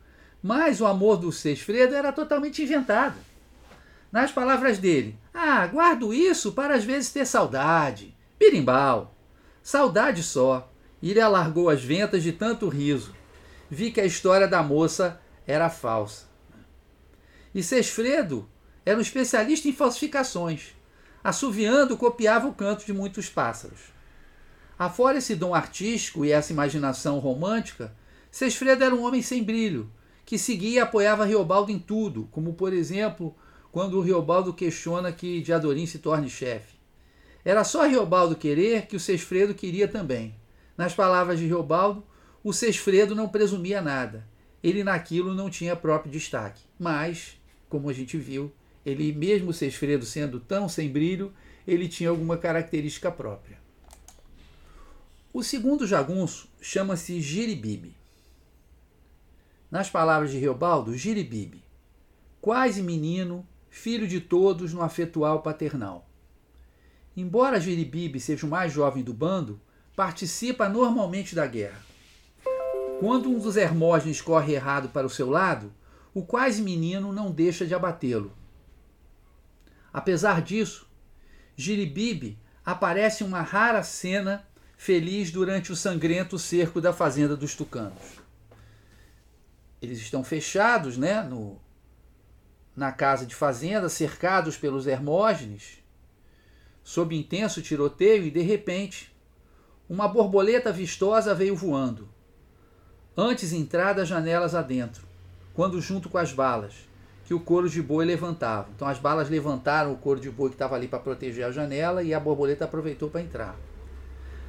Mas 0.43 0.83
o 0.83 0.87
amor 0.87 1.17
do 1.17 1.33
Sesfredo 1.33 1.95
era 1.95 2.13
totalmente 2.13 2.63
inventado. 2.63 3.17
Nas 4.13 4.31
palavras 4.31 4.77
dele, 4.77 5.19
ah, 5.33 5.67
guardo 5.67 6.13
isso 6.13 6.53
para 6.53 6.75
às 6.75 6.85
vezes 6.85 7.11
ter 7.11 7.25
saudade. 7.25 8.15
Birimbau. 8.39 9.17
Saudade 9.63 10.23
só. 10.23 10.71
Ele 11.03 11.23
alargou 11.23 11.71
as 11.71 11.83
ventas 11.83 12.23
de 12.23 12.33
tanto 12.33 12.69
riso. 12.69 13.15
Vi 13.71 13.91
que 13.91 14.01
a 14.03 14.05
história 14.05 14.47
da 14.47 14.63
moça 14.63 15.24
era 15.47 15.69
falsa. 15.71 16.27
E 17.55 17.63
Sesfredo 17.63 18.49
era 18.85 18.99
um 18.99 19.03
especialista 19.03 19.69
em 19.69 19.73
falsificações. 19.73 20.75
Assoviando, 21.23 21.97
copiava 21.97 22.49
o 22.49 22.55
canto 22.55 22.85
de 22.85 22.93
muitos 22.93 23.29
pássaros. 23.29 23.95
Afora 24.79 25.19
esse 25.19 25.35
dom 25.35 25.55
artístico 25.55 26.25
e 26.25 26.33
essa 26.33 26.53
imaginação 26.53 27.19
romântica, 27.19 27.95
Sesfredo 28.31 28.83
era 28.83 28.95
um 28.95 29.05
homem 29.05 29.23
sem 29.23 29.43
brilho, 29.43 29.91
que 30.27 30.37
seguia 30.37 30.81
e 30.81 30.81
apoiava 30.81 31.25
Riobaldo 31.25 31.71
em 31.71 31.79
tudo, 31.79 32.29
como 32.33 32.55
por 32.55 32.73
exemplo, 32.73 33.35
quando 33.71 33.99
o 33.99 34.01
Riobaldo 34.01 34.53
questiona 34.53 35.13
que 35.13 35.41
Diadorim 35.41 35.87
se 35.87 35.99
torne 35.99 36.29
chefe. 36.29 36.75
Era 37.45 37.63
só 37.63 37.87
Riobaldo 37.87 38.35
querer 38.35 38.87
que 38.87 38.97
o 38.97 39.01
Sesfredo 39.01 39.55
queria 39.55 39.87
também. 39.87 40.35
Nas 40.77 40.95
palavras 40.95 41.39
de 41.39 41.47
Riobaldo, 41.47 42.05
o 42.43 42.53
Sesfredo 42.53 43.15
não 43.15 43.29
presumia 43.29 43.81
nada. 43.81 44.27
Ele 44.65 44.83
naquilo 44.83 45.35
não 45.35 45.51
tinha 45.51 45.77
próprio 45.77 46.11
destaque. 46.11 46.63
Mas, 46.79 47.39
como 47.69 47.91
a 47.91 47.93
gente 47.93 48.17
viu, 48.17 48.51
ele 48.85 49.13
mesmo 49.13 49.53
Sesfredo 49.53 50.07
sendo 50.07 50.41
tão 50.41 50.71
sem 50.71 50.89
brilho, 50.89 51.35
ele 51.69 51.87
tinha 51.87 52.09
alguma 52.09 52.39
característica 52.39 53.13
própria. 53.13 53.59
O 55.35 55.43
segundo 55.43 55.87
jagunço 55.87 56.49
chama-se 56.63 57.21
Giribibe. 57.21 57.95
Nas 59.71 59.91
palavras 59.91 60.31
de 60.31 60.39
Riobaldo, 60.39 60.97
Giribibe, 60.97 61.63
quase 62.41 62.83
menino, 62.83 63.47
filho 63.69 64.09
de 64.09 64.19
todos 64.19 64.73
no 64.73 64.81
afetual 64.81 65.43
paternal. 65.43 66.09
Embora 67.15 67.61
Giribibe 67.61 68.19
seja 68.19 68.47
o 68.47 68.49
mais 68.49 68.73
jovem 68.73 69.05
do 69.05 69.13
bando, 69.13 69.61
participa 69.95 70.71
normalmente 70.71 71.35
da 71.35 71.47
guerra. 71.47 71.94
Quando 73.01 73.29
um 73.29 73.39
dos 73.39 73.57
Hermógenes 73.57 74.21
corre 74.21 74.55
errado 74.55 74.89
para 74.89 75.07
o 75.07 75.11
seu 75.11 75.29
lado, 75.29 75.73
o 76.13 76.25
quase 76.25 76.63
menino 76.63 77.13
não 77.13 77.31
deixa 77.31 77.67
de 77.67 77.75
abatê-lo. 77.75 78.33
Apesar 79.93 80.41
disso, 80.41 80.89
Giribibe 81.57 82.39
aparece 82.65 83.25
uma 83.25 83.43
rara 83.43 83.83
cena 83.83 84.47
feliz 84.77 85.31
durante 85.31 85.73
o 85.73 85.77
sangrento 85.77 86.39
cerco 86.39 86.81
da 86.81 86.93
fazenda 86.93 87.37
dos 87.37 87.55
tucanos. 87.55 88.03
Eles 89.83 89.99
estão 89.99 90.25
fechados, 90.25 90.97
né, 90.97 91.23
no, 91.23 91.61
na 92.77 92.93
casa 92.93 93.27
de 93.27 93.35
fazenda, 93.35 93.89
cercados 93.89 94.57
pelos 94.57 94.87
Hermógenes, 94.87 95.79
sob 96.83 97.17
intenso 97.17 97.61
tiroteio, 97.61 98.25
e 98.25 98.31
de 98.31 98.41
repente, 98.41 99.15
uma 99.89 100.09
borboleta 100.09 100.73
vistosa 100.73 101.35
veio 101.35 101.57
voando. 101.57 102.14
Antes 103.17 103.53
entrar 103.53 103.93
das 103.93 104.09
janelas 104.09 104.57
adentro, 104.57 105.07
quando 105.55 105.81
junto 105.81 106.09
com 106.09 106.19
as 106.19 106.33
balas 106.33 106.75
que 107.25 107.33
o 107.33 107.41
couro 107.41 107.69
de 107.69 107.81
boi 107.81 108.05
levantava. 108.05 108.69
Então 108.75 108.89
as 108.89 108.99
balas 108.99 109.31
levantaram 109.31 109.93
o 109.93 109.97
couro 109.97 110.21
de 110.21 110.31
boi 110.31 110.49
que 110.51 110.57
estava 110.57 110.75
ali 110.75 110.89
para 110.89 110.99
proteger 110.99 111.45
a 111.45 111.51
janela 111.51 112.03
e 112.03 112.13
a 112.13 112.21
borboleta 112.21 112.65
aproveitou 112.65 113.09
para 113.09 113.23
entrar. 113.23 113.57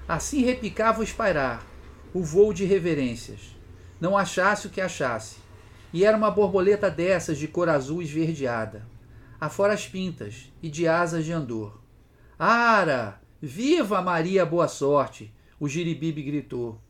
Assim 0.07 0.43
repicava 0.43 0.99
o 0.99 1.03
espairar, 1.03 1.65
o 2.13 2.23
voo 2.23 2.51
de 2.51 2.65
reverências. 2.65 3.55
Não 4.01 4.17
achasse 4.17 4.67
o 4.67 4.69
que 4.69 4.81
achasse. 4.81 5.37
E 5.93 6.03
era 6.03 6.17
uma 6.17 6.31
borboleta 6.31 6.89
dessas 6.89 7.37
de 7.37 7.47
cor 7.47 7.69
azul 7.69 8.01
esverdeada, 8.01 8.85
afora 9.39 9.73
as 9.73 9.87
pintas 9.87 10.51
e 10.61 10.69
de 10.69 10.87
asas 10.87 11.23
de 11.23 11.31
andor. 11.31 11.79
Ara! 12.37 13.21
Viva 13.41 14.01
Maria 14.01 14.45
Boa 14.45 14.67
Sorte! 14.67 15.33
O 15.57 15.69
giribibe 15.69 16.21
gritou. 16.21 16.81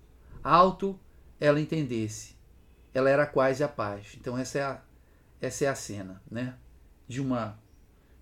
Alto 0.43 0.99
ela 1.45 1.59
entendesse. 1.59 2.35
Ela 2.93 3.09
era 3.09 3.25
quase 3.25 3.63
a 3.63 3.67
paz. 3.67 4.17
Então 4.19 4.37
essa 4.37 4.57
é 4.57 4.63
a, 4.63 4.81
essa 5.41 5.65
é 5.65 5.67
a 5.67 5.75
cena, 5.75 6.21
né? 6.29 6.55
De 7.07 7.21
uma 7.21 7.59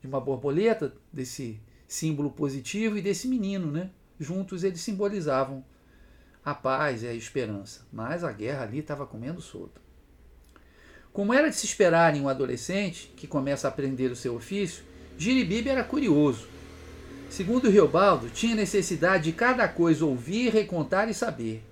de 0.01 0.07
uma 0.07 0.19
borboleta, 0.19 0.93
desse 1.13 1.61
símbolo 1.87 2.29
positivo 2.29 2.97
e 2.97 3.01
desse 3.01 3.25
menino, 3.25 3.71
né? 3.71 3.89
Juntos 4.19 4.65
eles 4.65 4.81
simbolizavam 4.81 5.63
a 6.43 6.53
paz 6.53 7.03
e 7.03 7.07
a 7.07 7.13
esperança. 7.13 7.87
Mas 7.91 8.23
a 8.23 8.31
guerra 8.31 8.63
ali 8.63 8.79
estava 8.79 9.05
comendo 9.05 9.39
solto. 9.39 9.81
Como 11.13 11.33
era 11.33 11.49
de 11.49 11.55
se 11.55 11.65
esperar 11.65 12.15
em 12.15 12.21
um 12.21 12.27
adolescente 12.27 13.13
que 13.15 13.27
começa 13.27 13.67
a 13.67 13.69
aprender 13.69 14.11
o 14.11 14.15
seu 14.15 14.35
ofício, 14.35 14.83
Giribibe 15.17 15.69
era 15.69 15.83
curioso. 15.83 16.47
Segundo 17.29 17.69
Riobaldo, 17.69 18.29
tinha 18.29 18.55
necessidade 18.55 19.25
de 19.25 19.31
cada 19.31 19.67
coisa 19.67 20.05
ouvir, 20.05 20.51
recontar 20.51 21.07
e 21.09 21.13
saber. 21.13 21.63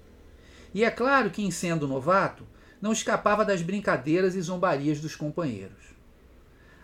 E 0.73 0.83
é 0.83 0.91
claro 0.91 1.29
que, 1.29 1.43
em 1.43 1.51
sendo 1.51 1.87
novato, 1.87 2.47
não 2.81 2.91
escapava 2.91 3.45
das 3.45 3.61
brincadeiras 3.61 4.35
e 4.35 4.41
zombarias 4.41 4.99
dos 4.99 5.15
companheiros. 5.15 5.91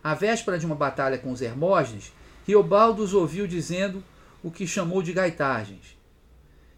À 0.04 0.14
véspera 0.14 0.58
de 0.58 0.66
uma 0.66 0.76
batalha 0.76 1.18
com 1.18 1.32
os 1.32 1.42
Hermógenes, 1.42 2.14
Riobaldo 2.46 3.04
os 3.04 3.14
ouviu 3.14 3.48
dizendo 3.48 4.04
o 4.44 4.52
que 4.52 4.68
chamou 4.68 5.02
de 5.02 5.12
gaitagens. 5.12 5.98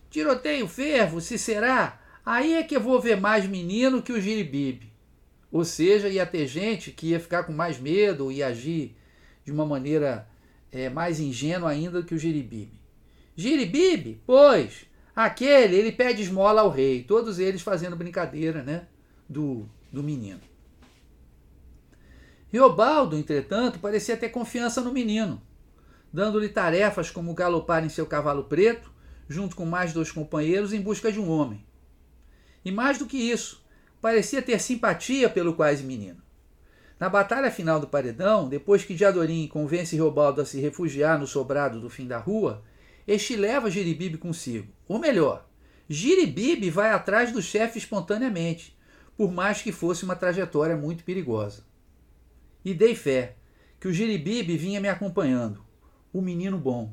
Tiroteio 0.10 0.68
fervo, 0.68 1.22
se 1.22 1.38
será, 1.38 2.01
aí 2.25 2.54
é 2.54 2.63
que 2.63 2.75
eu 2.75 2.82
vou 2.82 3.00
ver 3.00 3.20
mais 3.20 3.46
menino 3.46 4.01
que 4.01 4.12
o 4.12 4.20
giribibe. 4.20 4.92
Ou 5.51 5.63
seja, 5.63 6.10
ia 6.10 6.25
ter 6.25 6.48
gente 6.48 6.92
que 6.92 7.08
ia 7.08 7.20
ficar 7.20 7.44
com 7.44 7.51
mais 7.51 7.80
medo, 7.80 8.32
ia 8.32 8.48
agir 8.48 8.96
de 9.44 9.51
uma 9.51 9.66
maneira 9.66 10.28
é, 10.72 10.89
mais 10.89 11.20
ingênua 11.20 11.70
ainda 11.70 12.01
que 12.01 12.16
o 12.16 12.20
giribibe. 12.20 12.80
Giribibe? 13.36 14.22
Pois, 14.25 14.86
aquele, 15.26 15.76
ele 15.76 15.92
pede 15.92 16.22
esmola 16.22 16.62
ao 16.62 16.70
rei. 16.70 17.04
Todos 17.04 17.40
eles 17.40 17.62
fazendo 17.62 17.96
brincadeira, 17.96 18.64
né? 18.64 18.88
do, 19.30 19.70
do 19.92 20.02
menino. 20.02 20.42
Riobaldo, 22.52 23.16
entretanto, 23.16 23.78
parecia 23.78 24.18
ter 24.18 24.30
confiança 24.30 24.82
no 24.82 24.92
menino, 24.92 25.40
dando-lhe 26.12 26.50
tarefas 26.50 27.12
como 27.12 27.36
galopar 27.36 27.86
em 27.86 27.90
seu 27.90 28.08
cavalo 28.08 28.46
preto, 28.46 28.92
junto 29.28 29.56
com 29.56 29.66
mais 29.66 29.94
dois 29.94 30.12
companheiros, 30.12 30.74
em 30.74 30.82
busca 30.82 31.12
de 31.12 31.20
um 31.20 31.30
homem. 31.30 31.64
E 32.66 32.72
mais 32.72 32.98
do 32.98 33.06
que 33.06 33.18
isso, 33.18 33.64
parecia 34.02 34.42
ter 34.42 34.60
simpatia 34.60 35.30
pelo 35.30 35.54
quase 35.54 35.84
menino. 35.84 36.20
Na 37.00 37.08
batalha 37.08 37.52
final 37.52 37.80
do 37.80 37.88
paredão, 37.88 38.50
depois 38.50 38.84
que 38.84 38.96
Diadorim 38.96 39.48
convence 39.48 39.96
Riobaldo 39.96 40.42
a 40.42 40.46
se 40.46 40.60
refugiar 40.60 41.20
no 41.20 41.28
sobrado 41.28 41.80
do 41.80 41.90
fim 41.90 42.08
da 42.08 42.18
rua, 42.18 42.64
este 43.08 43.36
leva 43.36 43.70
Giribibe 43.70 44.18
consigo. 44.18 44.68
Ou 44.89 44.98
melhor, 44.98 45.48
Giribibe 45.88 46.72
vai 46.72 46.91
atrás 46.91 47.31
do 47.31 47.43
chefe 47.43 47.77
espontaneamente, 47.77 48.75
por 49.15 49.31
mais 49.31 49.62
que 49.62 49.72
fosse 49.72 50.03
uma 50.03 50.15
trajetória 50.15 50.75
muito 50.75 51.03
perigosa. 51.03 51.63
E 52.65 52.74
dei 52.74 52.96
fé 52.96 53.36
que 53.79 53.88
o 53.88 53.93
Giribibe 53.93 54.58
vinha 54.58 54.81
me 54.81 54.89
acompanhando, 54.89 55.63
o 56.12 56.22
menino 56.22 56.58
bom. 56.58 56.91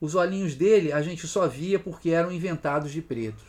Os 0.00 0.14
olhinhos 0.14 0.54
dele 0.54 0.92
a 0.92 1.02
gente 1.02 1.26
só 1.26 1.48
via 1.48 1.78
porque 1.78 2.10
eram 2.10 2.30
inventados 2.30 2.92
de 2.92 3.02
pretos. 3.02 3.44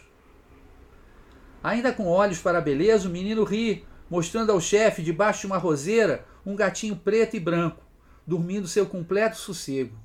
Ainda 1.63 1.94
com 1.94 2.08
olhos 2.08 2.39
para 2.39 2.58
a 2.58 2.62
beleza, 2.62 3.08
o 3.08 3.12
menino 3.12 3.44
ri, 3.44 3.86
mostrando 4.10 4.51
ao 4.51 4.60
chefe, 4.60 5.04
debaixo 5.04 5.42
de 5.42 5.48
uma 5.48 5.58
roseira, 5.58 6.25
um 6.44 6.56
gatinho 6.56 6.96
preto 6.96 7.36
e 7.36 7.39
branco, 7.39 7.84
dormindo 8.25 8.68
seu 8.68 8.88
completo 8.88 9.38
sossego. 9.38 9.96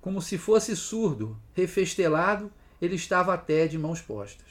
Como 0.00 0.22
se 0.22 0.38
fosse 0.38 0.76
surdo, 0.76 1.36
refestelado, 1.54 2.52
ele 2.80 2.96
estava 2.96 3.34
até 3.34 3.66
de 3.66 3.78
mãos 3.78 4.00
postas. 4.00 4.46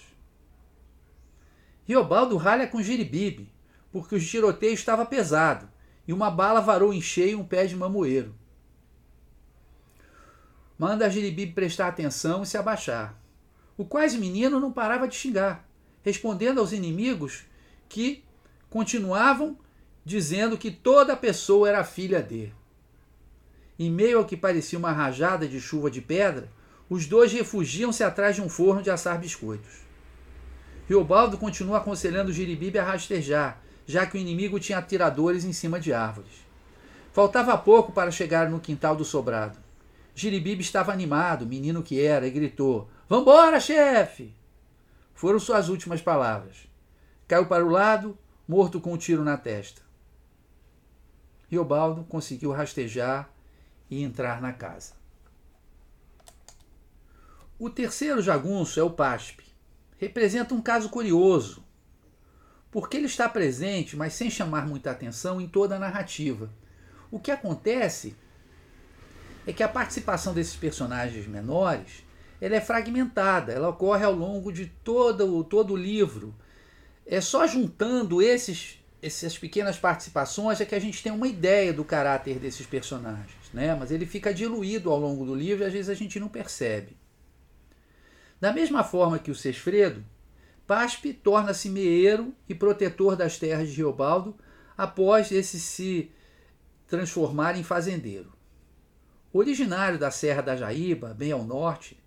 Riobaldo 1.86 2.38
ralha 2.38 2.68
com 2.68 2.82
Giribibe, 2.82 3.52
porque 3.92 4.16
o 4.16 4.20
tiroteio 4.20 4.74
estava 4.74 5.06
pesado 5.06 5.70
e 6.08 6.14
uma 6.14 6.32
bala 6.32 6.62
varou 6.62 6.94
em 6.94 7.02
cheio 7.02 7.40
um 7.40 7.46
pé 7.46 7.66
de 7.66 7.76
mamoeiro. 7.76 8.34
Manda 10.78 11.10
Giribibe 11.10 11.54
prestar 11.54 11.88
atenção 11.88 12.44
e 12.44 12.46
se 12.46 12.58
abaixar. 12.58 13.18
O 13.78 13.86
quase 13.86 14.18
menino 14.18 14.60
não 14.60 14.72
parava 14.72 15.08
de 15.08 15.16
xingar, 15.16 15.68
respondendo 16.04 16.60
aos 16.60 16.72
inimigos 16.72 17.46
que 17.88 18.24
continuavam 18.70 19.58
dizendo 20.06 20.58
que 20.58 20.72
toda 20.72 21.16
pessoa 21.16 21.70
era 21.70 21.84
filha 21.84 22.22
dele. 22.22 22.54
Em 23.80 23.92
meio 23.92 24.20
ao 24.20 24.26
que 24.26 24.38
parecia 24.38 24.78
uma 24.78 24.92
rajada 24.92 25.48
de 25.48 25.60
chuva 25.60 25.90
de 25.90 26.02
pedra, 26.02 26.50
os 26.94 27.08
dois 27.08 27.34
refugiam-se 27.34 28.04
atrás 28.04 28.36
de 28.36 28.42
um 28.44 28.48
forno 28.48 28.84
de 28.84 28.92
assar 28.92 29.18
biscoitos. 29.18 29.82
Riobaldo 30.88 31.40
continua 31.40 31.80
aconselhando 31.80 32.32
Giribibe 32.32 32.78
a 32.78 32.84
rastejar, 32.84 33.60
já 33.84 34.06
que 34.06 34.16
o 34.16 34.20
inimigo 34.20 34.60
tinha 34.60 34.78
atiradores 34.78 35.44
em 35.44 35.52
cima 35.52 35.80
de 35.80 35.92
árvores. 35.92 36.46
Faltava 37.12 37.58
pouco 37.58 37.92
para 37.92 38.12
chegar 38.12 38.48
no 38.48 38.60
quintal 38.60 38.96
do 38.96 39.04
sobrado. 39.04 39.58
Giribibe 40.14 40.62
estava 40.62 40.94
animado, 40.94 41.48
menino 41.48 41.82
que 41.82 42.00
era, 42.00 42.28
e 42.28 42.30
gritou: 42.30 42.88
Vambora, 43.10 43.60
chefe! 43.60 44.32
Foram 45.16 45.40
suas 45.40 45.70
últimas 45.70 46.00
palavras. 46.00 46.68
Caiu 47.28 47.48
para 47.48 47.66
o 47.66 47.70
lado, 47.70 48.16
morto 48.48 48.80
com 48.80 48.94
um 48.94 48.98
tiro 48.98 49.24
na 49.24 49.36
testa. 49.36 49.82
Riobaldo 51.50 52.04
conseguiu 52.04 52.52
rastejar 52.52 53.32
e 53.90 54.04
entrar 54.04 54.40
na 54.40 54.54
casa. 54.54 55.03
O 57.60 57.70
terceiro 57.70 58.22
jagunço 58.22 58.80
é 58.80 58.84
o 58.84 58.90
Paspe 58.90 59.44
representa 60.04 60.54
um 60.54 60.62
caso 60.62 60.90
curioso, 60.90 61.64
porque 62.70 62.98
ele 62.98 63.06
está 63.06 63.30
presente, 63.30 63.96
mas 63.96 64.14
sem 64.14 64.30
chamar 64.30 64.68
muita 64.68 64.92
atenção 64.92 65.40
em 65.40 65.48
toda 65.48 65.76
a 65.76 65.80
narrativa. 65.80 66.50
O 67.10 67.20
que 67.20 67.32
acontece 67.32 68.16
é 69.48 69.54
que 69.54 69.64
a 69.64 69.68
participação 69.68 70.34
desses 70.34 70.56
personagens 70.56 71.28
menores 71.28 72.04
ela 72.42 72.56
é 72.56 72.62
fragmentada, 72.62 73.54
ela 73.54 73.70
ocorre 73.70 74.04
ao 74.04 74.14
longo 74.14 74.52
de 74.52 74.66
todo, 74.84 75.44
todo 75.46 75.74
o 75.74 75.78
livro. 75.78 76.36
É 77.06 77.22
só 77.22 77.48
juntando 77.48 78.22
esses, 78.22 78.84
essas 79.02 79.38
pequenas 79.38 79.78
participações 79.78 80.60
é 80.60 80.66
que 80.66 80.76
a 80.76 80.80
gente 80.80 81.02
tem 81.02 81.12
uma 81.12 81.28
ideia 81.28 81.72
do 81.72 81.86
caráter 81.86 82.40
desses 82.40 82.66
personagens, 82.66 83.50
né? 83.54 83.74
mas 83.76 83.92
ele 83.92 84.06
fica 84.06 84.34
diluído 84.34 84.92
ao 84.92 85.00
longo 85.00 85.26
do 85.26 85.34
livro 85.34 85.64
e 85.64 85.68
às 85.68 85.72
vezes 85.72 85.90
a 85.90 85.94
gente 85.94 86.20
não 86.20 86.28
percebe. 86.28 86.98
Da 88.44 88.52
mesma 88.52 88.84
forma 88.84 89.20
que 89.20 89.32
o 89.32 89.36
Sesfredo, 89.36 90.04
Paspe 90.68 91.14
torna-se 91.14 91.70
meeiro 91.70 92.34
e 92.50 92.54
protetor 92.54 93.16
das 93.16 93.40
terras 93.40 93.70
de 93.70 93.78
Riobaldo 93.78 94.36
após 94.78 95.32
esse 95.32 95.58
se 95.58 96.12
transformar 96.86 97.58
em 97.58 97.64
fazendeiro. 97.64 98.34
Originário 99.32 99.98
da 99.98 100.12
Serra 100.12 100.42
da 100.42 100.58
Jaíba, 100.58 101.14
bem 101.14 101.32
ao 101.32 101.46
norte, 101.46 101.98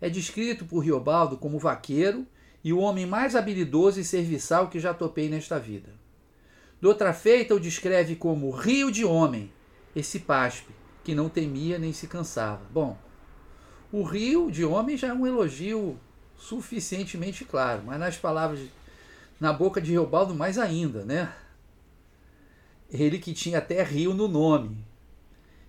é 0.00 0.08
descrito 0.08 0.64
por 0.64 0.78
Riobaldo 0.78 1.36
como 1.36 1.58
vaqueiro 1.58 2.26
e 2.64 2.72
o 2.72 2.78
homem 2.78 3.04
mais 3.04 3.36
habilidoso 3.36 4.00
e 4.00 4.04
serviçal 4.04 4.70
que 4.70 4.80
já 4.80 4.94
topei 4.94 5.28
nesta 5.28 5.60
vida. 5.60 5.90
Doutra 6.80 7.12
feita 7.12 7.54
o 7.54 7.60
descreve 7.60 8.16
como 8.16 8.50
rio 8.50 8.90
de 8.90 9.04
homem, 9.04 9.52
esse 9.94 10.20
paspe, 10.20 10.72
que 11.04 11.14
não 11.14 11.28
temia 11.28 11.78
nem 11.78 11.92
se 11.92 12.06
cansava. 12.06 12.64
Bom, 12.70 12.96
o 13.94 14.02
rio 14.02 14.50
de 14.50 14.64
homem 14.64 14.96
já 14.96 15.06
é 15.06 15.12
um 15.12 15.24
elogio 15.24 15.96
suficientemente 16.36 17.44
claro, 17.44 17.84
mas 17.86 18.00
nas 18.00 18.16
palavras, 18.16 18.58
na 19.38 19.52
boca 19.52 19.80
de 19.80 19.92
Riobaldo 19.92 20.34
mais 20.34 20.58
ainda, 20.58 21.04
né? 21.04 21.32
Ele 22.90 23.20
que 23.20 23.32
tinha 23.32 23.58
até 23.58 23.84
rio 23.84 24.12
no 24.12 24.26
nome. 24.26 24.84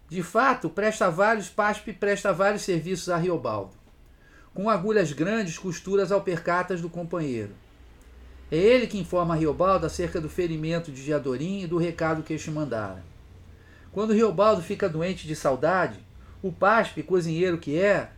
De 0.10 0.24
fato, 0.24 0.72
presta 0.72 1.08
vários, 1.08 1.50
Paspe 1.50 1.94
presta 1.94 2.34
vários 2.34 2.64
serviços 2.64 3.10
a 3.10 3.18
Riobaldo. 3.18 3.74
Com 4.56 4.72
agulhas 4.72 5.12
grandes, 5.12 5.60
costuras 5.60 6.12
alpercatas 6.12 6.82
do 6.82 6.90
companheiro. 6.90 7.52
É 8.52 8.58
ele 8.58 8.88
que 8.88 8.98
informa 8.98 9.36
a 9.36 9.38
Riobaldo 9.38 9.86
acerca 9.86 10.20
do 10.20 10.30
ferimento 10.30 10.92
de 10.92 11.04
Diadorim 11.04 11.62
e 11.62 11.68
do 11.68 11.78
recado 11.78 12.24
que 12.24 12.34
este 12.34 12.50
mandara. 12.50 13.04
Quando 13.92 14.14
Riobaldo 14.14 14.64
fica 14.64 14.90
doente 14.90 15.28
de 15.28 15.36
saudade, 15.36 16.00
o 16.42 16.52
Paspe, 16.52 17.04
cozinheiro 17.04 17.60
que 17.60 17.80
é, 17.80 18.15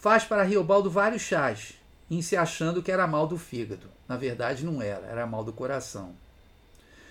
faz 0.00 0.24
para 0.24 0.42
Riobaldo 0.42 0.90
vários 0.90 1.20
chás, 1.20 1.74
em 2.10 2.22
se 2.22 2.34
achando 2.34 2.82
que 2.82 2.90
era 2.90 3.06
mal 3.06 3.26
do 3.26 3.36
fígado. 3.36 3.86
Na 4.08 4.16
verdade, 4.16 4.64
não 4.64 4.80
era, 4.80 5.06
era 5.06 5.26
mal 5.26 5.44
do 5.44 5.52
coração. 5.52 6.14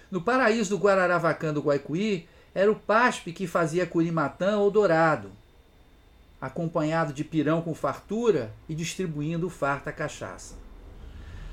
No 0.10 0.20
paraíso 0.20 0.72
do 0.72 0.84
Guararavacã 0.84 1.54
do 1.54 1.62
Guaicuí, 1.62 2.28
era 2.54 2.72
o 2.72 2.76
Paspe 2.76 3.32
que 3.32 3.46
fazia 3.46 3.86
curimatã 3.86 4.58
ou 4.58 4.72
dourado, 4.72 5.32
acompanhado 6.42 7.14
de 7.14 7.24
pirão 7.24 7.62
com 7.62 7.76
fartura 7.76 8.52
e 8.68 8.74
distribuindo 8.74 9.52
farta 9.52 9.92
cachaça. 9.92 10.56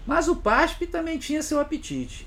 Mas 0.07 0.29
o 0.29 0.37
Paspe 0.37 0.87
também 0.87 1.19
tinha 1.19 1.43
seu 1.43 1.61
apetite. 1.61 2.27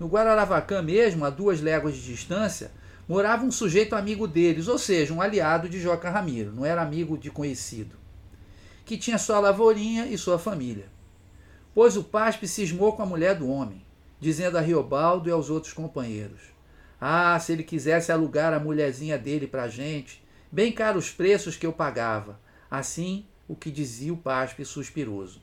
No 0.00 0.06
Guararavacã 0.06 0.80
mesmo, 0.80 1.26
a 1.26 1.30
duas 1.30 1.60
léguas 1.60 1.94
de 1.94 2.02
distância, 2.02 2.72
morava 3.06 3.44
um 3.44 3.52
sujeito 3.52 3.94
amigo 3.94 4.26
deles, 4.26 4.66
ou 4.66 4.78
seja, 4.78 5.12
um 5.12 5.20
aliado 5.20 5.68
de 5.68 5.78
Joca 5.78 6.08
Ramiro, 6.08 6.52
não 6.52 6.64
era 6.64 6.80
amigo 6.80 7.18
de 7.18 7.30
conhecido, 7.30 8.02
que 8.84 8.98
tinha 8.98 9.18
sua 9.18 9.40
lavourinha 9.40 10.06
e 10.06 10.18
sua 10.18 10.38
família. 10.38 10.86
Pois 11.74 11.96
o 11.96 12.04
Paspe 12.04 12.46
cismou 12.46 12.92
com 12.92 13.02
a 13.02 13.06
mulher 13.06 13.34
do 13.34 13.48
homem, 13.48 13.84
dizendo 14.20 14.58
a 14.58 14.60
Riobaldo 14.60 15.28
e 15.28 15.32
aos 15.32 15.50
outros 15.50 15.72
companheiros: 15.72 16.40
Ah, 17.00 17.38
se 17.40 17.52
ele 17.52 17.62
quisesse 17.62 18.12
alugar 18.12 18.52
a 18.52 18.60
mulherzinha 18.60 19.18
dele 19.18 19.46
para 19.46 19.64
a 19.64 19.68
gente, 19.68 20.22
bem 20.50 20.72
caros 20.72 21.10
preços 21.10 21.56
que 21.56 21.66
eu 21.66 21.72
pagava. 21.72 22.38
Assim, 22.70 23.26
o 23.46 23.54
que 23.54 23.70
dizia 23.70 24.12
o 24.12 24.16
Paspe 24.16 24.64
suspiroso. 24.64 25.40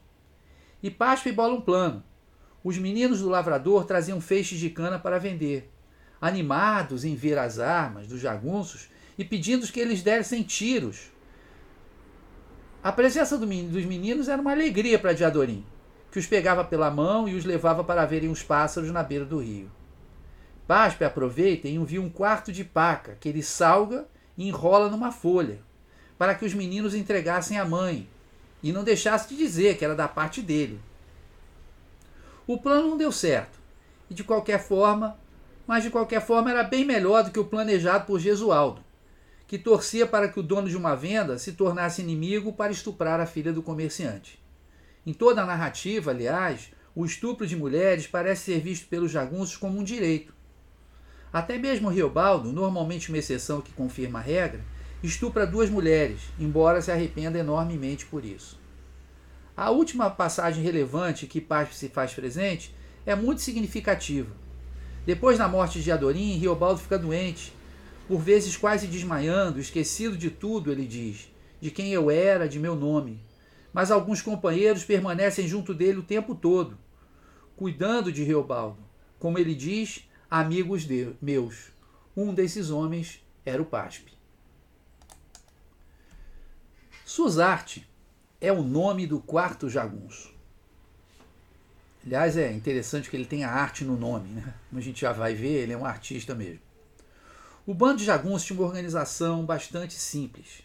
E 0.82 0.90
Paspe 0.90 1.32
bola 1.32 1.54
um 1.54 1.62
plano. 1.62 2.04
Os 2.64 2.78
meninos 2.78 3.22
do 3.22 3.30
lavrador 3.30 3.86
traziam 3.86 4.22
feixes 4.22 4.60
de 4.60 4.70
cana 4.70 5.00
para 5.00 5.18
vender 5.18 5.72
animados 6.22 7.04
em 7.04 7.16
ver 7.16 7.38
as 7.40 7.58
armas 7.58 8.06
dos 8.06 8.22
jagunços 8.22 8.90
e 9.18 9.26
pedindo 9.26 9.66
que 9.66 9.80
eles 9.80 10.04
dessem 10.04 10.44
tiros. 10.44 11.10
A 12.84 12.92
presença 12.92 13.38
do, 13.38 13.46
dos 13.46 13.86
meninos 13.86 14.28
era 14.28 14.42
uma 14.42 14.52
alegria 14.52 14.98
para 14.98 15.14
Diadorim, 15.14 15.64
que 16.12 16.18
os 16.18 16.26
pegava 16.26 16.64
pela 16.64 16.90
mão 16.90 17.30
e 17.30 17.36
os 17.36 17.46
levava 17.46 17.84
para 17.84 18.08
verem 18.08 18.32
os 18.32 18.42
pássaros 18.42 18.90
na 18.90 19.04
beira 19.04 19.24
do 19.24 19.38
rio. 19.38 19.72
Paspe 20.66 21.04
aproveita 21.04 21.68
e 21.68 21.76
envia 21.76 22.02
um 22.02 22.10
quarto 22.10 22.52
de 22.52 22.64
paca, 22.64 23.16
que 23.20 23.30
ele 23.30 23.44
salga 23.44 24.08
e 24.36 24.48
enrola 24.48 24.90
numa 24.90 25.12
folha, 25.12 25.60
para 26.18 26.34
que 26.34 26.44
os 26.44 26.56
meninos 26.56 26.96
entregassem 26.96 27.60
à 27.60 27.66
mãe, 27.66 28.10
e 28.64 28.72
não 28.72 28.84
deixasse 28.84 29.30
de 29.30 29.38
dizer 29.38 29.78
que 29.78 29.86
era 29.86 29.94
da 29.94 30.08
parte 30.08 30.42
dele. 30.42 30.80
O 32.48 32.58
plano 32.58 32.88
não 32.88 32.98
deu 32.98 33.12
certo, 33.12 33.60
e 34.10 34.16
de 34.16 34.24
qualquer 34.24 34.60
forma, 34.60 35.20
mas 35.68 35.84
de 35.84 35.92
qualquer 35.92 36.22
forma 36.22 36.50
era 36.50 36.64
bem 36.64 36.84
melhor 36.84 37.24
do 37.24 37.32
que 37.32 37.40
o 37.40 37.46
planejado 37.46 38.08
por 38.08 38.20
Gesualdo, 38.20 38.84
que 39.52 39.58
torcia 39.58 40.08
para 40.08 40.30
que 40.30 40.40
o 40.40 40.44
dono 40.44 40.70
de 40.70 40.78
uma 40.78 40.96
venda 40.96 41.38
se 41.38 41.52
tornasse 41.52 42.02
inimigo 42.02 42.54
para 42.54 42.72
estuprar 42.72 43.20
a 43.20 43.26
filha 43.26 43.52
do 43.52 43.62
comerciante. 43.62 44.42
Em 45.06 45.12
toda 45.12 45.42
a 45.42 45.46
narrativa, 45.46 46.12
aliás, 46.12 46.72
o 46.96 47.06
estupro 47.06 47.46
de 47.46 47.58
mulheres 47.58 48.08
parece 48.08 48.46
ser 48.46 48.62
visto 48.62 48.88
pelos 48.88 49.12
jagunços 49.12 49.58
como 49.58 49.78
um 49.78 49.84
direito. 49.84 50.34
Até 51.34 51.58
mesmo 51.58 51.90
Riobaldo, 51.90 52.50
normalmente 52.50 53.10
uma 53.10 53.18
exceção 53.18 53.60
que 53.60 53.74
confirma 53.74 54.20
a 54.20 54.22
regra, 54.22 54.62
estupra 55.04 55.46
duas 55.46 55.70
mulheres, 55.70 56.22
embora 56.40 56.82
se 56.82 56.90
arrependa 56.90 57.38
enormemente 57.38 58.06
por 58.06 58.24
isso. 58.24 58.58
A 59.58 59.70
última 59.70 60.10
passagem 60.10 60.64
relevante 60.64 61.28
que 61.28 61.42
Paspe 61.42 61.76
se 61.76 61.90
faz 61.90 62.14
presente 62.14 62.74
é 63.06 63.16
muito 63.16 63.42
significativa. 63.42 64.34
Depois 65.06 65.38
da 65.38 65.50
morte 65.50 65.82
de 65.82 65.92
Adorim, 65.92 66.38
Riobaldo 66.38 66.80
fica 66.80 66.98
doente, 66.98 67.52
por 68.12 68.20
vezes 68.20 68.58
quase 68.58 68.88
desmaiando, 68.88 69.58
esquecido 69.58 70.18
de 70.18 70.30
tudo, 70.30 70.70
ele 70.70 70.86
diz, 70.86 71.32
de 71.62 71.72
quem 71.72 71.94
eu 71.94 72.12
era, 72.12 72.46
de 72.46 72.60
meu 72.60 72.76
nome. 72.76 73.24
Mas 73.72 73.90
alguns 73.90 74.22
companheiros 74.22 74.84
permanecem 74.84 75.48
junto 75.48 75.74
dele 75.74 76.00
o 76.00 76.04
tempo 76.04 76.36
todo, 76.36 76.78
cuidando 77.56 78.12
de 78.12 78.22
Riobaldo. 78.22 78.84
Como 79.18 79.40
ele 79.40 79.56
diz, 79.56 80.10
amigos 80.30 80.84
de, 80.84 81.14
meus. 81.22 81.72
Um 82.14 82.34
desses 82.34 82.70
homens 82.70 83.24
era 83.46 83.62
o 83.62 83.66
Paspe. 83.66 84.12
Suzarte 87.06 87.90
é 88.42 88.52
o 88.52 88.62
nome 88.62 89.08
do 89.08 89.22
quarto 89.22 89.70
jagunço. 89.70 90.36
Aliás, 92.06 92.36
é 92.36 92.52
interessante 92.52 93.10
que 93.10 93.16
ele 93.16 93.24
tenha 93.24 93.48
arte 93.48 93.86
no 93.86 93.96
nome, 93.96 94.28
né? 94.34 94.54
Como 94.68 94.82
a 94.82 94.84
gente 94.84 95.00
já 95.00 95.14
vai 95.14 95.34
ver, 95.34 95.64
ele 95.64 95.72
é 95.72 95.78
um 95.78 95.86
artista 95.86 96.36
mesmo. 96.36 96.71
O 97.72 97.74
bando 97.74 98.00
de 98.00 98.04
jagunços 98.04 98.46
tinha 98.46 98.60
uma 98.60 98.68
organização 98.68 99.46
bastante 99.46 99.94
simples. 99.94 100.62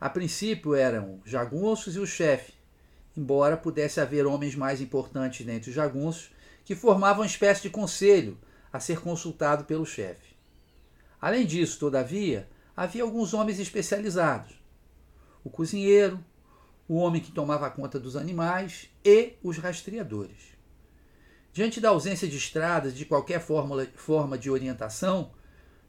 A 0.00 0.08
princípio 0.08 0.72
eram 0.72 1.20
jagunços 1.24 1.96
e 1.96 1.98
o 1.98 2.06
chefe, 2.06 2.52
embora 3.16 3.56
pudesse 3.56 4.00
haver 4.00 4.24
homens 4.24 4.54
mais 4.54 4.80
importantes 4.80 5.44
dentre 5.44 5.70
os 5.70 5.74
jagunços 5.74 6.30
que 6.64 6.76
formavam 6.76 7.22
uma 7.22 7.26
espécie 7.26 7.62
de 7.62 7.70
conselho 7.70 8.38
a 8.72 8.78
ser 8.78 9.00
consultado 9.00 9.64
pelo 9.64 9.84
chefe. 9.84 10.36
Além 11.20 11.44
disso, 11.44 11.80
todavia, 11.80 12.48
havia 12.76 13.02
alguns 13.02 13.34
homens 13.34 13.58
especializados: 13.58 14.54
o 15.42 15.50
cozinheiro, 15.50 16.24
o 16.86 16.98
homem 16.98 17.20
que 17.20 17.32
tomava 17.32 17.68
conta 17.68 17.98
dos 17.98 18.14
animais 18.14 18.88
e 19.04 19.32
os 19.42 19.58
rastreadores. 19.58 20.56
Diante 21.52 21.80
da 21.80 21.88
ausência 21.88 22.28
de 22.28 22.36
estradas 22.36 22.94
de 22.94 23.04
qualquer 23.04 23.40
fórmula, 23.40 23.88
forma 23.96 24.38
de 24.38 24.48
orientação, 24.48 25.32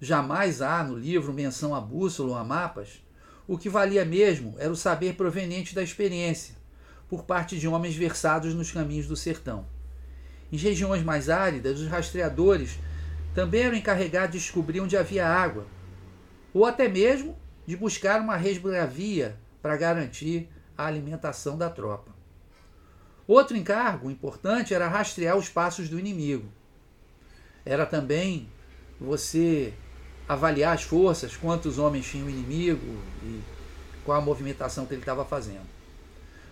jamais 0.03 0.61
há 0.61 0.83
no 0.83 0.97
livro 0.97 1.31
menção 1.31 1.73
a 1.73 1.79
bússola 1.79 2.31
ou 2.31 2.35
a 2.35 2.43
mapas, 2.43 3.01
o 3.47 3.57
que 3.57 3.69
valia 3.69 4.03
mesmo 4.03 4.53
era 4.57 4.71
o 4.71 4.75
saber 4.75 5.15
proveniente 5.15 5.73
da 5.73 5.81
experiência, 5.81 6.55
por 7.07 7.23
parte 7.23 7.57
de 7.57 7.69
homens 7.69 7.95
versados 7.95 8.53
nos 8.53 8.69
caminhos 8.69 9.07
do 9.07 9.15
sertão. 9.15 9.65
Em 10.51 10.57
regiões 10.57 11.01
mais 11.01 11.29
áridas, 11.29 11.79
os 11.79 11.87
rastreadores 11.87 12.77
também 13.33 13.61
eram 13.61 13.77
encarregados 13.77 14.33
de 14.33 14.39
descobrir 14.39 14.81
onde 14.81 14.97
havia 14.97 15.25
água, 15.25 15.65
ou 16.53 16.65
até 16.65 16.89
mesmo 16.89 17.37
de 17.65 17.77
buscar 17.77 18.19
uma 18.19 18.35
resbravia 18.35 19.39
para 19.61 19.77
garantir 19.77 20.49
a 20.77 20.85
alimentação 20.85 21.57
da 21.57 21.69
tropa. 21.69 22.11
Outro 23.25 23.55
encargo 23.55 24.11
importante 24.11 24.73
era 24.73 24.89
rastrear 24.89 25.37
os 25.37 25.47
passos 25.47 25.87
do 25.87 25.97
inimigo. 25.97 26.49
Era 27.65 27.85
também 27.85 28.49
você 28.99 29.73
avaliar 30.33 30.73
as 30.73 30.83
forças, 30.83 31.35
quantos 31.35 31.77
homens 31.77 32.05
tinha 32.09 32.25
o 32.25 32.29
inimigo 32.29 32.97
e 33.23 33.41
qual 34.03 34.19
a 34.19 34.23
movimentação 34.23 34.85
que 34.85 34.93
ele 34.93 35.01
estava 35.01 35.25
fazendo. 35.25 35.67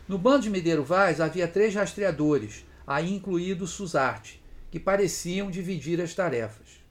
No 0.07 0.17
bando 0.17 0.43
de 0.43 0.49
Medeiro 0.49 0.83
Vaz 0.83 1.21
havia 1.21 1.47
três 1.47 1.73
rastreadores, 1.75 2.65
aí 2.85 3.13
incluído 3.13 3.67
Suzarte, 3.67 4.41
que 4.69 4.79
pareciam 4.79 5.51
dividir 5.51 6.01
as 6.01 6.13
tarefas. 6.13 6.81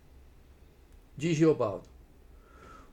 Diz 1.17 1.37
Geobaldo. 1.37 1.89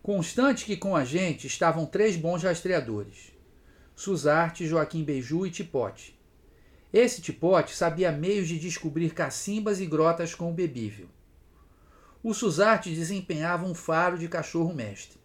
Constante 0.02 0.66
que 0.66 0.78
com 0.78 0.96
a 0.96 1.04
gente 1.04 1.48
estavam 1.48 1.86
três 1.86 2.16
bons 2.16 2.44
rastreadores. 2.44 3.34
Suzarte, 3.96 4.68
Joaquim 4.68 5.04
Beiju 5.04 5.46
e 5.46 5.52
Tipote. 5.52 6.18
Esse 6.94 7.22
Tipote 7.22 7.76
sabia 7.76 8.12
meios 8.12 8.48
de 8.48 8.58
descobrir 8.58 9.14
cacimbas 9.14 9.82
e 9.82 9.86
grotas 9.86 10.34
com 10.34 10.50
o 10.50 10.54
bebível. 10.54 11.08
O 12.24 12.34
Suzarte 12.34 12.94
desempenhava 12.94 13.66
um 13.66 13.74
faro 13.74 14.18
de 14.18 14.28
cachorro-mestre. 14.28 15.20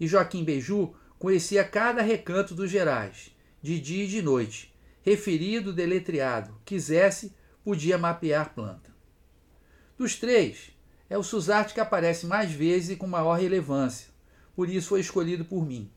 E 0.00 0.06
Joaquim 0.06 0.44
Beiju 0.44 0.94
conhecia 1.18 1.64
cada 1.64 2.02
recanto 2.02 2.54
dos 2.54 2.70
Gerais, 2.70 3.34
de 3.62 3.80
dia 3.80 4.04
e 4.04 4.08
de 4.08 4.22
noite, 4.22 4.74
referido, 5.02 5.72
deletreado, 5.72 6.60
quisesse, 6.64 7.34
podia 7.64 7.98
mapear 7.98 8.54
planta. 8.54 8.94
Dos 9.96 10.16
três, 10.16 10.70
é 11.08 11.16
o 11.16 11.22
Suzarte 11.22 11.74
que 11.74 11.80
aparece 11.80 12.26
mais 12.26 12.50
vezes 12.50 12.90
e 12.90 12.96
com 12.96 13.06
maior 13.06 13.38
relevância, 13.38 14.08
por 14.54 14.68
isso 14.68 14.88
foi 14.88 15.00
escolhido 15.00 15.44
por 15.44 15.64
mim. 15.64 15.90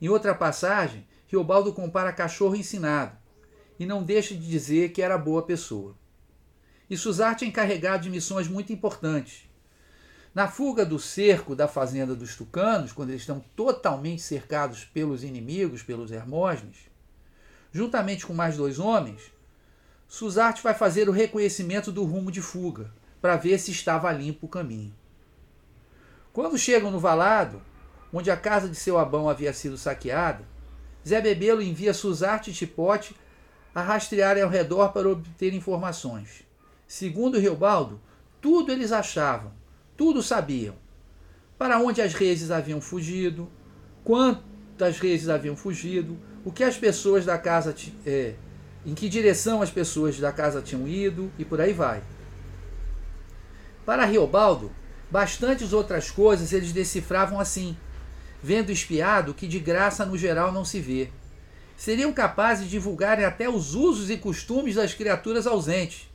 Em 0.00 0.08
outra 0.08 0.34
passagem, 0.34 1.06
Riobaldo 1.26 1.72
compara 1.72 2.12
cachorro 2.12 2.56
ensinado 2.56 3.16
e 3.78 3.86
não 3.86 4.02
deixa 4.02 4.34
de 4.34 4.48
dizer 4.48 4.92
que 4.92 5.02
era 5.02 5.18
boa 5.18 5.42
pessoa. 5.42 5.96
E 6.88 6.96
Suzarte 6.96 7.44
é 7.44 7.48
encarregado 7.48 8.02
de 8.02 8.10
missões 8.10 8.46
muito 8.46 8.72
importantes. 8.72 9.48
Na 10.34 10.48
fuga 10.48 10.84
do 10.84 10.98
cerco 10.98 11.54
da 11.54 11.68
fazenda 11.68 12.14
dos 12.14 12.34
tucanos, 12.34 12.92
quando 12.92 13.10
eles 13.10 13.22
estão 13.22 13.42
totalmente 13.54 14.20
cercados 14.20 14.84
pelos 14.84 15.22
inimigos, 15.22 15.82
pelos 15.82 16.10
Hermógenes, 16.10 16.90
juntamente 17.72 18.26
com 18.26 18.34
mais 18.34 18.56
dois 18.56 18.78
homens, 18.78 19.32
Suzarte 20.08 20.62
vai 20.62 20.74
fazer 20.74 21.08
o 21.08 21.12
reconhecimento 21.12 21.90
do 21.90 22.04
rumo 22.04 22.30
de 22.30 22.42
fuga, 22.42 22.92
para 23.20 23.36
ver 23.36 23.58
se 23.58 23.70
estava 23.70 24.12
limpo 24.12 24.46
o 24.46 24.48
caminho. 24.48 24.94
Quando 26.32 26.58
chegam 26.58 26.90
no 26.90 27.00
valado, 27.00 27.62
onde 28.12 28.30
a 28.30 28.36
casa 28.36 28.68
de 28.68 28.76
seu 28.76 28.98
abão 28.98 29.30
havia 29.30 29.52
sido 29.52 29.78
saqueada, 29.78 30.44
Zé 31.06 31.20
Bebelo 31.20 31.62
envia 31.62 31.94
Suzarte 31.94 32.50
e 32.50 32.54
Tipote 32.54 33.16
a 33.74 33.82
rastrearem 33.82 34.42
ao 34.42 34.50
redor 34.50 34.92
para 34.92 35.08
obter 35.08 35.54
informações. 35.54 36.44
Segundo 36.86 37.38
Riobaldo, 37.38 38.00
tudo 38.40 38.70
eles 38.70 38.92
achavam, 38.92 39.52
tudo 39.96 40.22
sabiam. 40.22 40.74
Para 41.56 41.78
onde 41.78 42.02
as 42.02 42.14
reses 42.14 42.50
haviam 42.50 42.80
fugido, 42.80 43.50
quantas 44.02 44.98
reses 44.98 45.28
haviam 45.28 45.56
fugido, 45.56 46.18
o 46.44 46.52
que 46.52 46.62
as 46.62 46.76
pessoas 46.76 47.24
da 47.24 47.38
casa, 47.38 47.74
é, 48.04 48.34
em 48.84 48.94
que 48.94 49.08
direção 49.08 49.62
as 49.62 49.70
pessoas 49.70 50.18
da 50.18 50.30
casa 50.30 50.60
tinham 50.60 50.86
ido 50.86 51.32
e 51.38 51.44
por 51.44 51.60
aí 51.60 51.72
vai. 51.72 52.02
Para 53.86 54.04
Riobaldo, 54.04 54.70
bastantes 55.10 55.72
outras 55.72 56.10
coisas 56.10 56.52
eles 56.52 56.72
decifravam 56.72 57.40
assim, 57.40 57.76
vendo 58.42 58.70
espiado 58.70 59.32
que 59.32 59.46
de 59.46 59.58
graça 59.58 60.04
no 60.04 60.18
geral 60.18 60.52
não 60.52 60.64
se 60.64 60.80
vê. 60.80 61.10
Seriam 61.76 62.12
capazes 62.12 62.64
de 62.64 62.70
divulgarem 62.70 63.24
até 63.24 63.48
os 63.48 63.74
usos 63.74 64.10
e 64.10 64.16
costumes 64.16 64.74
das 64.74 64.92
criaturas 64.92 65.46
ausentes. 65.46 66.08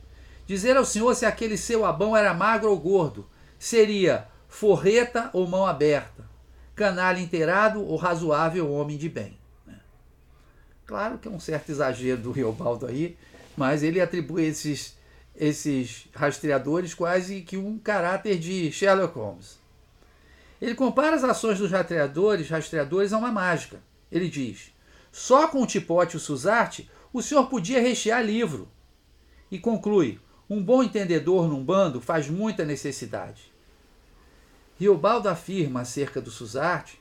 Dizer 0.50 0.76
ao 0.76 0.84
senhor 0.84 1.14
se 1.14 1.24
aquele 1.24 1.56
seu 1.56 1.86
abão 1.86 2.16
era 2.16 2.34
magro 2.34 2.70
ou 2.70 2.76
gordo, 2.76 3.24
seria 3.56 4.26
forreta 4.48 5.30
ou 5.32 5.46
mão 5.46 5.64
aberta, 5.64 6.28
canalha 6.74 7.20
inteirado 7.20 7.80
ou 7.80 7.94
razoável 7.94 8.68
homem 8.68 8.98
de 8.98 9.08
bem. 9.08 9.38
Claro 10.84 11.18
que 11.18 11.28
é 11.28 11.30
um 11.30 11.38
certo 11.38 11.70
exagero 11.70 12.20
do 12.20 12.32
Riobaldo 12.32 12.86
aí, 12.86 13.16
mas 13.56 13.84
ele 13.84 14.00
atribui 14.00 14.44
esses 14.44 14.98
esses 15.36 16.08
rastreadores 16.12 16.94
quase 16.94 17.42
que 17.42 17.56
um 17.56 17.78
caráter 17.78 18.36
de 18.36 18.72
Sherlock 18.72 19.16
Holmes. 19.16 19.56
Ele 20.60 20.74
compara 20.74 21.14
as 21.14 21.22
ações 21.22 21.60
dos 21.60 21.70
rastreadores, 21.70 22.50
rastreadores 22.50 23.12
a 23.12 23.18
uma 23.18 23.30
mágica. 23.30 23.80
Ele 24.10 24.28
diz: 24.28 24.72
só 25.12 25.46
com 25.46 25.62
o 25.62 25.66
tipote 25.66 26.14
e 26.14 26.16
o 26.16 26.20
Suzarte 26.20 26.90
o 27.12 27.22
senhor 27.22 27.46
podia 27.46 27.80
rechear 27.80 28.26
livro. 28.26 28.68
E 29.48 29.56
conclui: 29.56 30.18
um 30.50 30.60
bom 30.60 30.82
entendedor 30.82 31.48
num 31.48 31.64
bando 31.64 32.00
faz 32.00 32.28
muita 32.28 32.64
necessidade. 32.64 33.52
Riobaldo 34.76 35.28
afirma 35.28 35.82
acerca 35.82 36.20
do 36.20 36.28
Suzarte 36.28 37.00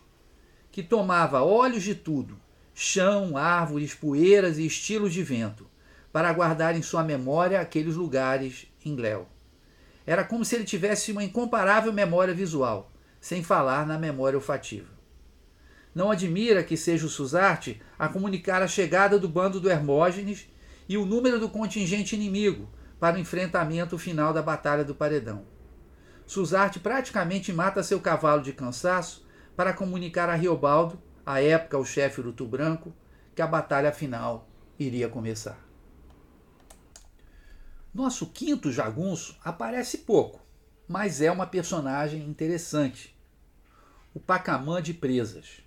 que 0.71 0.83
tomava 0.83 1.41
olhos 1.41 1.81
de 1.81 1.95
tudo, 1.95 2.39
chão, 2.75 3.35
árvores, 3.35 3.95
poeiras 3.95 4.59
e 4.59 4.67
estilos 4.67 5.11
de 5.11 5.23
vento, 5.23 5.65
para 6.13 6.31
guardar 6.31 6.77
em 6.77 6.83
sua 6.83 7.03
memória 7.03 7.59
aqueles 7.59 7.95
lugares 7.95 8.67
em 8.85 8.95
Léo. 8.95 9.25
Era 10.05 10.23
como 10.23 10.45
se 10.45 10.55
ele 10.55 10.63
tivesse 10.63 11.11
uma 11.11 11.23
incomparável 11.23 11.91
memória 11.91 12.35
visual, 12.35 12.91
sem 13.19 13.43
falar 13.43 13.85
na 13.87 13.97
memória 13.97 14.37
olfativa. 14.37 14.91
Não 15.93 16.11
admira 16.11 16.63
que 16.63 16.77
seja 16.77 17.07
o 17.07 17.09
Suzarte 17.09 17.81
a 17.97 18.07
comunicar 18.07 18.61
a 18.61 18.67
chegada 18.67 19.17
do 19.17 19.27
bando 19.27 19.59
do 19.59 19.71
Hermógenes 19.71 20.47
e 20.87 20.97
o 20.97 21.05
número 21.05 21.39
do 21.39 21.49
contingente 21.49 22.15
inimigo 22.15 22.69
para 22.99 23.15
o 23.15 23.19
enfrentamento 23.19 23.97
final 23.97 24.33
da 24.33 24.41
Batalha 24.41 24.83
do 24.83 24.93
Paredão. 24.93 25.45
Suzarte 26.25 26.79
praticamente 26.79 27.51
mata 27.53 27.81
seu 27.81 27.99
cavalo 27.99 28.41
de 28.41 28.53
cansaço 28.53 29.25
para 29.55 29.73
comunicar 29.73 30.29
a 30.29 30.35
Riobaldo, 30.35 31.01
à 31.25 31.41
época 31.41 31.77
o 31.77 31.85
chefe 31.85 32.19
Urutu 32.19 32.45
Branco, 32.45 32.93
que 33.33 33.41
a 33.41 33.47
batalha 33.47 33.91
final 33.91 34.47
iria 34.77 35.07
começar. 35.07 35.57
Nosso 37.93 38.27
quinto 38.27 38.71
jagunço 38.71 39.37
aparece 39.43 39.99
pouco, 39.99 40.39
mas 40.87 41.21
é 41.21 41.31
uma 41.31 41.47
personagem 41.47 42.21
interessante. 42.27 43.17
O 44.13 44.19
Pacamã 44.19 44.81
de 44.81 44.93
Presas. 44.93 45.61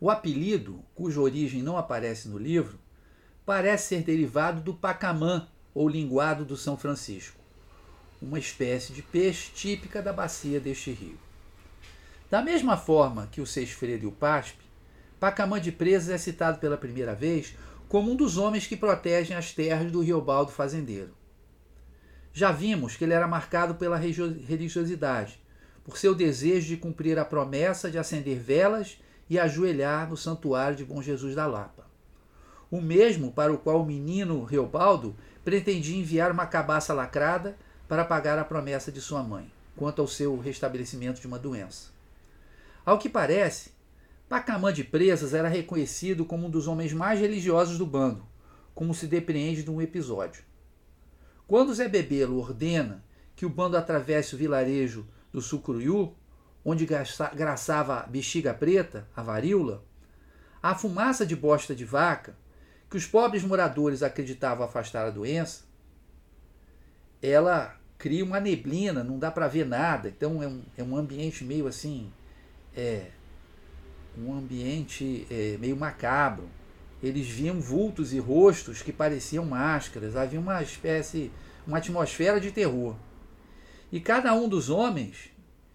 O 0.00 0.10
apelido, 0.10 0.84
cuja 0.94 1.20
origem 1.20 1.62
não 1.62 1.76
aparece 1.76 2.28
no 2.28 2.36
livro, 2.36 2.80
parece 3.46 3.88
ser 3.88 4.02
derivado 4.02 4.60
do 4.60 4.74
pacamã 4.74 5.48
ou 5.74 5.88
linguado 5.88 6.44
do 6.44 6.56
São 6.56 6.76
Francisco, 6.76 7.40
uma 8.20 8.38
espécie 8.38 8.92
de 8.92 9.02
peixe 9.02 9.50
típica 9.54 10.02
da 10.02 10.12
bacia 10.12 10.60
deste 10.60 10.92
rio. 10.92 11.18
Da 12.30 12.40
mesma 12.40 12.76
forma 12.76 13.28
que 13.30 13.40
o 13.40 13.46
Seixfredo 13.46 14.04
e 14.04 14.08
o 14.08 14.12
Paspe, 14.12 14.64
Pacamã 15.20 15.60
de 15.60 15.70
Presas 15.70 16.10
é 16.10 16.18
citado 16.18 16.58
pela 16.58 16.76
primeira 16.76 17.14
vez 17.14 17.54
como 17.88 18.10
um 18.10 18.16
dos 18.16 18.38
homens 18.38 18.66
que 18.66 18.76
protegem 18.76 19.36
as 19.36 19.52
terras 19.52 19.92
do 19.92 20.00
Riobaldo 20.00 20.50
fazendeiro. 20.50 21.14
Já 22.32 22.50
vimos 22.50 22.96
que 22.96 23.04
ele 23.04 23.12
era 23.12 23.28
marcado 23.28 23.74
pela 23.74 23.98
religiosidade, 23.98 25.38
por 25.84 25.98
seu 25.98 26.14
desejo 26.14 26.68
de 26.68 26.76
cumprir 26.78 27.18
a 27.18 27.24
promessa 27.24 27.90
de 27.90 27.98
acender 27.98 28.38
velas 28.38 28.98
e 29.28 29.38
ajoelhar 29.38 30.08
no 30.08 30.16
santuário 30.16 30.76
de 30.76 30.84
Bom 30.84 31.02
Jesus 31.02 31.34
da 31.34 31.46
Lapa. 31.46 31.86
O 32.70 32.80
mesmo 32.80 33.32
para 33.32 33.52
o 33.52 33.58
qual 33.58 33.82
o 33.82 33.86
menino 33.86 34.44
Reobaldo 34.44 35.14
pretendia 35.44 35.98
enviar 35.98 36.30
uma 36.30 36.46
cabaça 36.46 36.94
lacrada 36.94 37.56
para 37.88 38.04
pagar 38.04 38.38
a 38.38 38.44
promessa 38.44 38.92
de 38.92 39.00
sua 39.00 39.22
mãe, 39.22 39.50
quanto 39.76 40.00
ao 40.00 40.08
seu 40.08 40.38
restabelecimento 40.38 41.20
de 41.20 41.26
uma 41.26 41.38
doença. 41.38 41.90
Ao 42.84 42.98
que 42.98 43.08
parece, 43.08 43.72
Pacamã 44.28 44.72
de 44.72 44.82
Presas 44.82 45.34
era 45.34 45.48
reconhecido 45.48 46.24
como 46.24 46.46
um 46.46 46.50
dos 46.50 46.66
homens 46.66 46.92
mais 46.92 47.20
religiosos 47.20 47.76
do 47.76 47.86
bando, 47.86 48.26
como 48.74 48.94
se 48.94 49.06
depreende 49.06 49.62
de 49.62 49.70
um 49.70 49.82
episódio. 49.82 50.42
Quando 51.46 51.74
Zé 51.74 51.88
Bebelo 51.88 52.38
ordena 52.38 53.04
que 53.36 53.44
o 53.44 53.50
bando 53.50 53.76
atravesse 53.76 54.34
o 54.34 54.38
vilarejo 54.38 55.06
do 55.32 55.42
Sucruiú, 55.42 56.14
onde 56.64 56.86
graçava 56.86 57.98
a 57.98 58.06
bexiga 58.06 58.54
preta, 58.54 59.08
a 59.14 59.22
varíola, 59.22 59.84
a 60.62 60.74
fumaça 60.74 61.26
de 61.26 61.34
bosta 61.34 61.74
de 61.74 61.84
vaca, 61.84 62.36
que 62.92 62.98
os 62.98 63.06
pobres 63.06 63.42
moradores 63.42 64.02
acreditavam 64.02 64.66
afastar 64.66 65.06
a 65.06 65.10
doença, 65.10 65.62
ela 67.22 67.74
cria 67.96 68.22
uma 68.22 68.38
neblina, 68.38 69.02
não 69.02 69.18
dá 69.18 69.30
para 69.30 69.48
ver 69.48 69.64
nada, 69.64 70.10
então 70.10 70.42
é 70.42 70.46
um, 70.46 70.62
é 70.76 70.82
um 70.82 70.94
ambiente 70.94 71.42
meio 71.42 71.66
assim, 71.66 72.12
é, 72.76 73.06
um 74.18 74.34
ambiente 74.34 75.26
é, 75.30 75.56
meio 75.58 75.74
macabro. 75.74 76.50
Eles 77.02 77.26
viam 77.26 77.58
vultos 77.62 78.12
e 78.12 78.18
rostos 78.18 78.82
que 78.82 78.92
pareciam 78.92 79.46
máscaras, 79.46 80.14
havia 80.14 80.38
uma 80.38 80.62
espécie, 80.62 81.32
uma 81.66 81.78
atmosfera 81.78 82.38
de 82.38 82.52
terror. 82.52 82.94
E 83.90 84.00
cada 84.00 84.34
um 84.34 84.50
dos 84.50 84.68
homens 84.68 85.30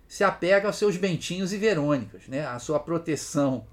se 0.07 0.23
apega 0.23 0.67
aos 0.67 0.75
seus 0.75 0.97
bentinhos 0.97 1.51
e 1.51 1.57
verônicas, 1.57 2.27
né, 2.27 2.45
à 2.45 2.59
sua 2.59 2.79
proteção. 2.79 3.65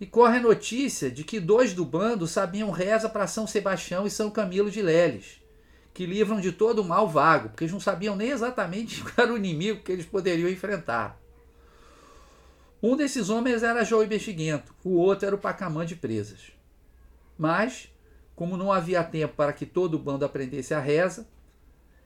E 0.00 0.06
corre 0.06 0.38
a 0.38 0.42
notícia 0.42 1.10
de 1.10 1.22
que 1.22 1.38
dois 1.38 1.72
do 1.72 1.84
bando 1.84 2.26
sabiam 2.26 2.70
reza 2.70 3.08
para 3.08 3.26
São 3.26 3.46
Sebastião 3.46 4.06
e 4.06 4.10
São 4.10 4.30
Camilo 4.30 4.70
de 4.70 4.82
Leles, 4.82 5.40
que 5.92 6.04
livram 6.04 6.40
de 6.40 6.50
todo 6.50 6.80
o 6.80 6.84
mal 6.84 7.08
vago, 7.08 7.50
porque 7.50 7.64
eles 7.64 7.72
não 7.72 7.80
sabiam 7.80 8.16
nem 8.16 8.30
exatamente 8.30 9.02
qual 9.04 9.26
era 9.26 9.32
o 9.32 9.36
inimigo 9.36 9.82
que 9.82 9.92
eles 9.92 10.04
poderiam 10.04 10.48
enfrentar. 10.48 11.20
Um 12.82 12.96
desses 12.96 13.30
homens 13.30 13.62
era 13.62 13.84
João 13.84 14.06
Bexiguento, 14.06 14.74
o 14.84 14.96
outro 14.96 15.26
era 15.26 15.34
o 15.34 15.38
Pacamã 15.38 15.86
de 15.86 15.96
Presas. 15.96 16.52
Mas, 17.38 17.88
como 18.34 18.56
não 18.56 18.72
havia 18.72 19.02
tempo 19.02 19.34
para 19.36 19.52
que 19.52 19.64
todo 19.64 19.94
o 19.94 19.98
bando 19.98 20.24
aprendesse 20.24 20.74
a 20.74 20.80
reza, 20.80 21.26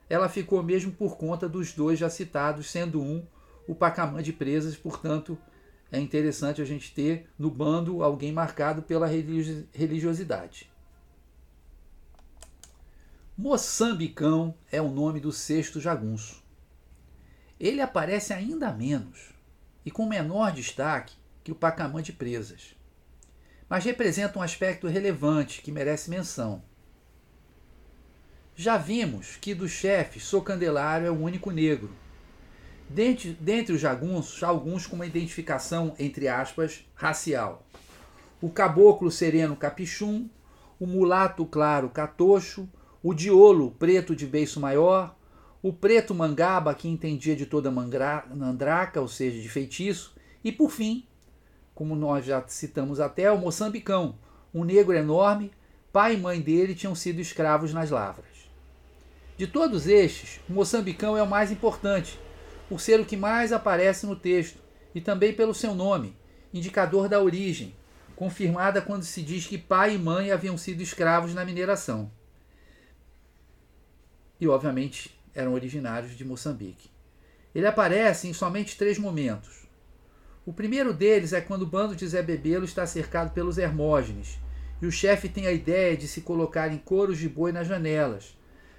ela 0.09 0.29
ficou 0.29 0.63
mesmo 0.63 0.93
por 0.93 1.17
conta 1.17 1.49
dos 1.49 1.73
dois 1.73 1.99
já 1.99 2.09
citados, 2.09 2.71
sendo 2.71 3.01
um 3.01 3.27
o 3.67 3.75
Pacamã 3.75 4.23
de 4.23 4.33
Presas, 4.33 4.77
portanto, 4.77 5.37
é 5.91 5.99
interessante 5.99 6.61
a 6.61 6.65
gente 6.65 6.93
ter 6.93 7.31
no 7.39 7.51
bando 7.51 8.03
alguém 8.03 8.31
marcado 8.33 8.83
pela 8.83 9.07
religiosidade. 9.07 10.71
Moçambicão 13.37 14.55
é 14.71 14.83
o 14.83 14.91
nome 14.91 15.21
do 15.21 15.33
sexto 15.33 15.81
jagunço. 15.81 16.43
Ele 17.59 17.81
aparece 17.81 18.33
ainda 18.33 18.73
menos 18.73 19.31
e 19.85 19.91
com 19.91 20.07
menor 20.07 20.53
destaque 20.53 21.17
que 21.43 21.53
o 21.53 21.55
Pacamã 21.55 22.03
de 22.03 22.13
Presas, 22.13 22.77
mas 23.69 23.85
representa 23.85 24.39
um 24.39 24.43
aspecto 24.43 24.87
relevante 24.89 25.63
que 25.63 25.73
merece 25.73 26.11
menção. 26.11 26.63
Já 28.55 28.77
vimos 28.77 29.37
que 29.37 29.55
dos 29.55 29.71
chefes, 29.71 30.25
Socandelário 30.25 31.07
é 31.07 31.11
o 31.11 31.21
único 31.21 31.51
negro. 31.51 31.95
Dentre, 32.89 33.37
dentre 33.39 33.75
os 33.75 33.81
jagunços, 33.81 34.43
há 34.43 34.49
alguns 34.49 34.87
com 34.87 34.97
uma 34.97 35.07
identificação, 35.07 35.95
entre 35.99 36.27
aspas, 36.27 36.87
racial. 36.95 37.67
O 38.41 38.49
caboclo 38.49 39.11
sereno 39.11 39.57
Capichum, 39.57 40.29
o 40.81 40.87
mulato 40.87 41.45
claro 41.45 41.91
Catocho, 41.91 42.69
o 43.03 43.13
diolo 43.13 43.73
preto 43.73 44.17
de 44.17 44.27
beiço 44.27 44.59
maior, 44.59 45.15
o 45.63 45.73
preto 45.73 46.15
mangaba 46.15 46.75
que 46.75 46.89
entendia 46.89 47.37
de 47.37 47.45
toda 47.45 47.71
mandraca, 47.71 49.01
ou 49.01 49.09
seja, 49.09 49.41
de 49.41 49.49
feitiço, 49.49 50.15
e 50.43 50.51
por 50.51 50.71
fim, 50.71 51.07
como 51.75 51.95
nós 51.95 52.25
já 52.25 52.43
citamos 52.47 53.01
até, 53.01 53.31
o 53.31 53.39
moçambicão, 53.39 54.17
um 54.55 54.65
negro 54.65 54.95
enorme, 54.95 55.53
pai 55.93 56.15
e 56.15 56.19
mãe 56.19 56.41
dele 56.41 56.75
tinham 56.75 56.95
sido 56.95 57.21
escravos 57.21 57.75
nas 57.75 57.91
lavras. 57.91 58.27
De 59.37 59.47
todos 59.47 59.87
estes, 59.87 60.41
o 60.49 60.53
moçambicão 60.53 61.17
é 61.17 61.23
o 61.23 61.29
mais 61.29 61.53
importante, 61.53 62.19
por 62.69 62.81
ser 62.81 63.01
o 63.01 63.05
que 63.05 63.17
mais 63.17 63.53
aparece 63.53 64.07
no 64.07 64.15
texto, 64.15 64.59
e 64.95 65.01
também 65.01 65.33
pelo 65.33 65.55
seu 65.55 65.75
nome, 65.75 66.17
indicador 66.53 67.09
da 67.09 67.23
origem, 67.23 67.75
confirmada 68.15 68.83
quando 68.83 69.05
se 69.05 69.23
diz 69.23 69.47
que 69.47 69.57
pai 69.57 69.95
e 69.95 69.99
mãe 69.99 70.31
haviam 70.31 70.59
sido 70.59 70.83
escravos 70.83 71.35
na 71.35 71.45
mineração. 71.45 72.11
E, 74.41 74.47
obviamente, 74.49 75.19
eram 75.35 75.55
originários 75.55 76.17
de 76.17 76.25
Moçambique. 76.25 76.91
Ele 77.55 77.67
aparece 77.67 78.29
em 78.29 78.33
somente 78.33 78.77
três 78.77 78.99
momentos. 78.99 79.67
O 80.45 80.53
primeiro 80.53 80.93
deles 80.93 81.33
é 81.33 81.41
quando 81.41 81.63
o 81.63 81.67
bando 81.67 81.95
de 81.95 82.07
Zé 82.07 82.23
Bebelo 82.23 82.65
está 82.65 82.87
cercado 82.87 83.33
pelos 83.33 83.59
Hermógenes, 83.59 84.39
e 84.81 84.87
o 84.87 84.93
chefe 84.93 85.29
tem 85.29 85.47
a 85.47 85.53
ideia 85.53 85.97
de 85.97 86.07
se 86.07 86.21
colocar 86.21 86.73
em 86.73 86.79
coros 86.79 87.19
de 87.19 87.29
boi 87.29 87.53
nas 87.53 87.67
janelas, 87.67 88.37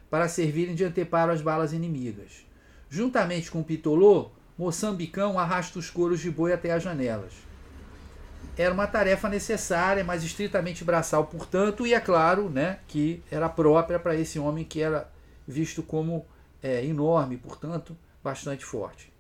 para 0.10 0.28
servirem 0.28 0.76
de 0.76 0.84
anteparo 0.84 1.32
às 1.32 1.42
balas 1.42 1.74
inimigas. 1.74 2.49
Juntamente 2.90 3.52
com 3.52 3.62
Pitolô, 3.62 4.32
Moçambicão 4.58 5.38
arrasta 5.38 5.78
os 5.78 5.90
coros 5.90 6.20
de 6.20 6.32
boi 6.32 6.52
até 6.52 6.72
as 6.72 6.82
janelas. 6.82 7.34
Era 8.58 8.74
uma 8.74 8.88
tarefa 8.88 9.30
necessária, 9.30 10.04
mas 10.04 10.24
estritamente 10.24 10.84
braçal, 10.84 11.26
portanto, 11.28 11.86
e 11.86 11.94
é 11.94 12.00
claro 12.00 12.50
né, 12.50 12.80
que 12.88 13.24
era 13.32 13.48
própria 13.48 14.00
para 14.00 14.16
esse 14.16 14.40
homem 14.40 14.66
que 14.66 14.82
era 14.82 15.10
visto 15.48 15.84
como 15.84 16.26
é, 16.62 16.84
enorme, 16.84 17.38
portanto, 17.38 17.96
bastante 18.24 18.66
forte. 18.66 19.14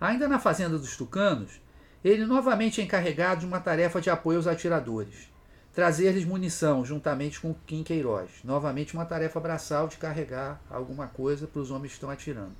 Ainda 0.00 0.26
na 0.26 0.38
fazenda 0.38 0.78
dos 0.78 0.96
tucanos, 0.96 1.60
ele 2.02 2.24
novamente 2.24 2.80
é 2.80 2.84
encarregado 2.84 3.40
de 3.40 3.46
uma 3.46 3.60
tarefa 3.60 4.00
de 4.00 4.08
apoio 4.08 4.38
aos 4.38 4.46
atiradores 4.46 5.29
trazer-lhes 5.72 6.24
munição, 6.24 6.84
juntamente 6.84 7.40
com 7.40 7.54
Kim 7.66 7.82
Queiroz. 7.82 8.30
Novamente 8.44 8.94
uma 8.94 9.04
tarefa 9.04 9.38
braçal 9.38 9.88
de 9.88 9.96
carregar 9.96 10.60
alguma 10.68 11.06
coisa 11.06 11.46
para 11.46 11.60
os 11.60 11.70
homens 11.70 11.90
que 11.90 11.94
estão 11.94 12.10
atirando. 12.10 12.52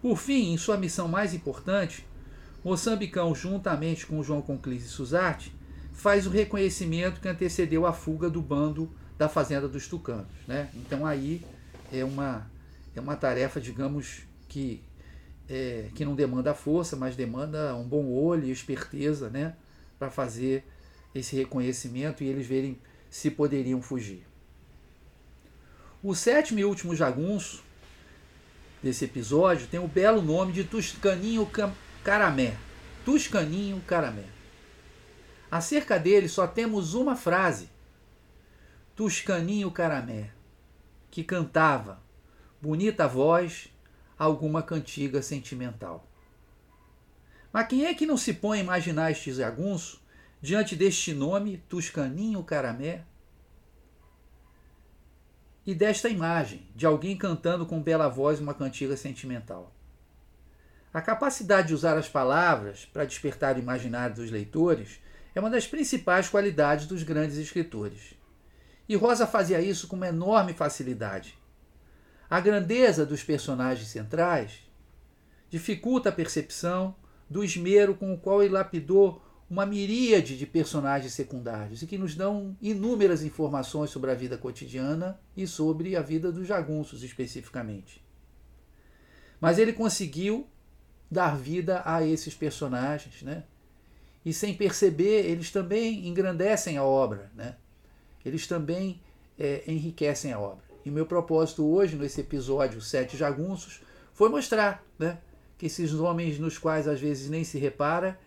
Por 0.00 0.16
fim, 0.16 0.52
em 0.52 0.58
sua 0.58 0.76
missão 0.76 1.08
mais 1.08 1.34
importante, 1.34 2.06
Moçambicão, 2.64 3.34
juntamente 3.34 4.06
com 4.06 4.22
João 4.22 4.40
Conclise 4.40 4.88
Suzarte, 4.88 5.54
faz 5.92 6.26
o 6.26 6.30
reconhecimento 6.30 7.20
que 7.20 7.28
antecedeu 7.28 7.86
a 7.86 7.92
fuga 7.92 8.30
do 8.30 8.40
bando 8.40 8.90
da 9.18 9.28
Fazenda 9.28 9.68
dos 9.68 9.86
Tucanos. 9.86 10.26
Né? 10.48 10.70
Então 10.74 11.06
aí 11.06 11.44
é 11.92 12.04
uma, 12.04 12.50
é 12.96 13.00
uma 13.00 13.16
tarefa, 13.16 13.60
digamos, 13.60 14.22
que, 14.48 14.82
é, 15.48 15.88
que 15.94 16.04
não 16.04 16.14
demanda 16.14 16.54
força, 16.54 16.96
mas 16.96 17.14
demanda 17.14 17.74
um 17.76 17.84
bom 17.84 18.06
olho 18.06 18.46
e 18.46 18.50
esperteza 18.50 19.28
né? 19.28 19.54
para 19.98 20.10
fazer 20.10 20.64
esse 21.14 21.36
reconhecimento 21.36 22.24
e 22.24 22.28
eles 22.28 22.46
verem 22.46 22.78
se 23.08 23.30
poderiam 23.30 23.80
fugir. 23.80 24.26
O 26.02 26.14
sétimo 26.14 26.58
e 26.58 26.64
último 26.64 26.94
jagunço 26.94 27.62
desse 28.82 29.04
episódio 29.04 29.66
tem 29.68 29.80
o 29.80 29.88
belo 29.88 30.20
nome 30.20 30.52
de 30.52 30.64
Tuscaninho 30.64 31.48
Caramé. 32.02 32.56
Tuscaninho 33.04 33.80
Caramé. 33.86 34.26
Acerca 35.50 35.98
dele 35.98 36.28
só 36.28 36.46
temos 36.46 36.94
uma 36.94 37.16
frase. 37.16 37.70
Tuscaninho 38.96 39.70
Caramé, 39.70 40.30
que 41.10 41.24
cantava, 41.24 42.02
bonita 42.60 43.08
voz, 43.08 43.68
alguma 44.18 44.62
cantiga 44.62 45.22
sentimental. 45.22 46.06
Mas 47.52 47.68
quem 47.68 47.86
é 47.86 47.94
que 47.94 48.04
não 48.04 48.16
se 48.16 48.34
põe 48.34 48.58
a 48.58 48.62
imaginar 48.62 49.10
este 49.10 49.32
jagunço 49.32 50.03
diante 50.44 50.76
deste 50.76 51.14
nome, 51.14 51.56
Tuscaninho 51.70 52.44
Caramé, 52.44 53.06
e 55.64 55.74
desta 55.74 56.06
imagem 56.06 56.68
de 56.76 56.84
alguém 56.84 57.16
cantando 57.16 57.64
com 57.64 57.82
bela 57.82 58.08
voz 58.08 58.40
uma 58.40 58.52
cantiga 58.52 58.94
sentimental. 58.94 59.74
A 60.92 61.00
capacidade 61.00 61.68
de 61.68 61.74
usar 61.74 61.96
as 61.96 62.10
palavras 62.10 62.84
para 62.84 63.06
despertar 63.06 63.56
o 63.56 63.58
imaginário 63.58 64.16
dos 64.16 64.30
leitores 64.30 65.00
é 65.34 65.40
uma 65.40 65.48
das 65.48 65.66
principais 65.66 66.28
qualidades 66.28 66.86
dos 66.86 67.02
grandes 67.02 67.38
escritores. 67.38 68.12
E 68.86 68.94
Rosa 68.96 69.26
fazia 69.26 69.62
isso 69.62 69.88
com 69.88 69.96
uma 69.96 70.08
enorme 70.08 70.52
facilidade. 70.52 71.38
A 72.28 72.38
grandeza 72.38 73.06
dos 73.06 73.22
personagens 73.22 73.88
centrais 73.88 74.58
dificulta 75.48 76.10
a 76.10 76.12
percepção 76.12 76.94
do 77.30 77.42
esmero 77.42 77.94
com 77.94 78.12
o 78.12 78.18
qual 78.18 78.42
ele 78.42 78.52
lapidou 78.52 79.23
uma 79.48 79.66
miríade 79.66 80.36
de 80.38 80.46
personagens 80.46 81.12
secundários 81.12 81.82
e 81.82 81.86
que 81.86 81.98
nos 81.98 82.14
dão 82.14 82.56
inúmeras 82.60 83.22
informações 83.22 83.90
sobre 83.90 84.10
a 84.10 84.14
vida 84.14 84.38
cotidiana 84.38 85.20
e 85.36 85.46
sobre 85.46 85.96
a 85.96 86.02
vida 86.02 86.32
dos 86.32 86.46
jagunços 86.46 87.02
especificamente. 87.02 88.02
Mas 89.40 89.58
ele 89.58 89.72
conseguiu 89.72 90.46
dar 91.10 91.36
vida 91.36 91.82
a 91.84 92.04
esses 92.04 92.34
personagens, 92.34 93.22
né? 93.22 93.44
E 94.24 94.32
sem 94.32 94.54
perceber, 94.54 95.26
eles 95.26 95.50
também 95.52 96.08
engrandecem 96.08 96.78
a 96.78 96.82
obra, 96.82 97.30
né? 97.34 97.56
Eles 98.24 98.46
também 98.46 99.00
é, 99.38 99.62
enriquecem 99.66 100.32
a 100.32 100.40
obra. 100.40 100.64
E 100.84 100.90
meu 100.90 101.06
propósito 101.06 101.64
hoje, 101.64 101.96
nesse 101.96 102.20
episódio 102.20 102.80
Sete 102.80 103.16
Jagunços, 103.16 103.82
foi 104.12 104.28
mostrar 104.28 104.84
né, 104.98 105.18
que 105.58 105.66
esses 105.66 105.92
homens 105.94 106.38
nos 106.38 106.58
quais 106.58 106.86
às 106.86 107.00
vezes 107.00 107.28
nem 107.28 107.44
se 107.44 107.58
repara, 107.58 108.18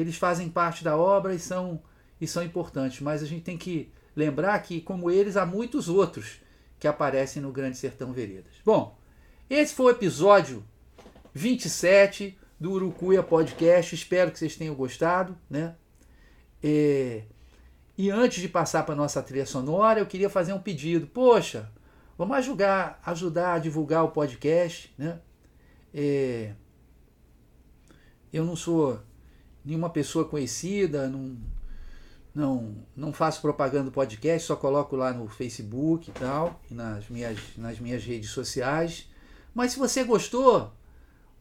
eles 0.00 0.16
fazem 0.16 0.48
parte 0.48 0.82
da 0.82 0.96
obra 0.96 1.34
e 1.34 1.38
são, 1.38 1.82
e 2.20 2.26
são 2.26 2.42
importantes, 2.42 3.00
mas 3.00 3.22
a 3.22 3.26
gente 3.26 3.42
tem 3.42 3.58
que 3.58 3.92
lembrar 4.14 4.58
que, 4.60 4.80
como 4.80 5.10
eles, 5.10 5.36
há 5.36 5.46
muitos 5.46 5.88
outros 5.88 6.40
que 6.78 6.88
aparecem 6.88 7.42
no 7.42 7.52
Grande 7.52 7.76
Sertão 7.76 8.12
Veredas. 8.12 8.54
Bom, 8.64 8.98
esse 9.48 9.74
foi 9.74 9.86
o 9.86 9.90
episódio 9.90 10.64
27 11.34 12.38
do 12.58 12.72
Urucuia 12.72 13.22
Podcast. 13.22 13.94
Espero 13.94 14.30
que 14.30 14.38
vocês 14.38 14.56
tenham 14.56 14.74
gostado, 14.74 15.36
né? 15.48 15.74
É... 16.62 17.24
E 17.96 18.10
antes 18.10 18.40
de 18.40 18.48
passar 18.48 18.84
para 18.84 18.94
a 18.94 18.96
nossa 18.96 19.22
trilha 19.22 19.44
sonora, 19.44 20.00
eu 20.00 20.06
queria 20.06 20.30
fazer 20.30 20.52
um 20.52 20.60
pedido. 20.60 21.06
Poxa, 21.06 21.70
vamos 22.16 22.36
ajudar, 22.38 23.00
ajudar 23.04 23.54
a 23.54 23.58
divulgar 23.58 24.04
o 24.04 24.10
podcast, 24.10 24.94
né? 24.96 25.20
É... 25.92 26.54
Eu 28.32 28.44
não 28.44 28.56
sou 28.56 29.00
nenhuma 29.64 29.90
pessoa 29.90 30.24
conhecida, 30.24 31.08
não, 31.08 31.36
não, 32.34 32.76
não 32.96 33.12
faço 33.12 33.40
propaganda 33.40 33.84
do 33.84 33.92
podcast, 33.92 34.46
só 34.46 34.56
coloco 34.56 34.96
lá 34.96 35.12
no 35.12 35.28
Facebook 35.28 36.10
e 36.10 36.12
tal, 36.12 36.60
e 36.70 36.74
nas 36.74 37.08
minhas, 37.08 37.38
nas 37.56 37.78
minhas 37.78 38.04
redes 38.04 38.30
sociais. 38.30 39.08
Mas 39.54 39.72
se 39.72 39.78
você 39.78 40.04
gostou, 40.04 40.72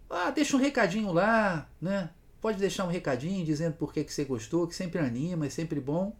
ah, 0.09 0.31
deixa 0.31 0.55
um 0.57 0.59
recadinho 0.59 1.11
lá, 1.11 1.69
né? 1.81 2.09
Pode 2.41 2.57
deixar 2.57 2.85
um 2.85 2.89
recadinho 2.89 3.45
dizendo 3.45 3.73
por 3.73 3.93
que, 3.93 4.03
que 4.03 4.13
você 4.13 4.23
gostou, 4.23 4.67
que 4.67 4.75
sempre 4.75 4.99
anima, 4.99 5.45
é 5.45 5.49
sempre 5.49 5.79
bom. 5.79 6.15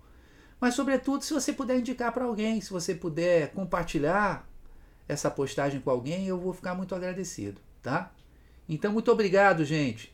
Mas, 0.59 0.75
sobretudo, 0.75 1.23
se 1.23 1.33
você 1.33 1.53
puder 1.53 1.79
indicar 1.79 2.12
para 2.12 2.25
alguém, 2.25 2.59
se 2.59 2.69
você 2.69 2.93
puder 2.93 3.51
compartilhar 3.53 4.47
essa 5.07 5.31
postagem 5.31 5.79
com 5.79 5.89
alguém, 5.89 6.27
eu 6.27 6.38
vou 6.38 6.53
ficar 6.53 6.75
muito 6.75 6.93
agradecido, 6.93 7.62
tá? 7.81 8.12
Então, 8.67 8.91
muito 8.91 9.12
obrigado, 9.12 9.63
gente. 9.63 10.13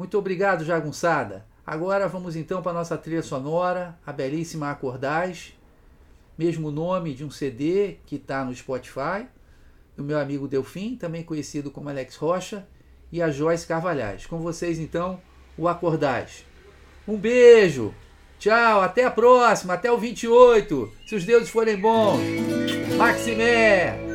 Muito 0.00 0.16
obrigado, 0.16 0.64
jagunçada. 0.64 1.44
Agora 1.66 2.08
vamos 2.08 2.34
então 2.34 2.62
para 2.62 2.72
a 2.72 2.74
nossa 2.76 2.96
trilha 2.96 3.22
sonora, 3.22 3.98
a 4.06 4.10
belíssima 4.10 4.70
Acordais, 4.70 5.52
mesmo 6.38 6.70
nome 6.70 7.12
de 7.12 7.22
um 7.22 7.30
CD 7.30 7.98
que 8.06 8.16
está 8.16 8.42
no 8.42 8.54
Spotify, 8.54 9.26
do 9.94 10.02
meu 10.02 10.18
amigo 10.18 10.48
Delfim, 10.48 10.96
também 10.96 11.22
conhecido 11.22 11.70
como 11.70 11.90
Alex 11.90 12.16
Rocha, 12.16 12.66
e 13.12 13.20
a 13.20 13.30
Joyce 13.30 13.66
Carvalhais. 13.66 14.24
Com 14.24 14.38
vocês 14.38 14.78
então, 14.78 15.20
o 15.54 15.68
acordais. 15.68 16.46
Um 17.06 17.18
beijo. 17.18 17.94
Tchau, 18.38 18.80
até 18.80 19.04
a 19.04 19.10
próxima, 19.10 19.74
até 19.74 19.92
o 19.92 19.98
28, 19.98 20.90
se 21.06 21.14
os 21.14 21.26
deuses 21.26 21.50
forem 21.50 21.78
bons. 21.78 22.22
Maximé! 22.96 24.09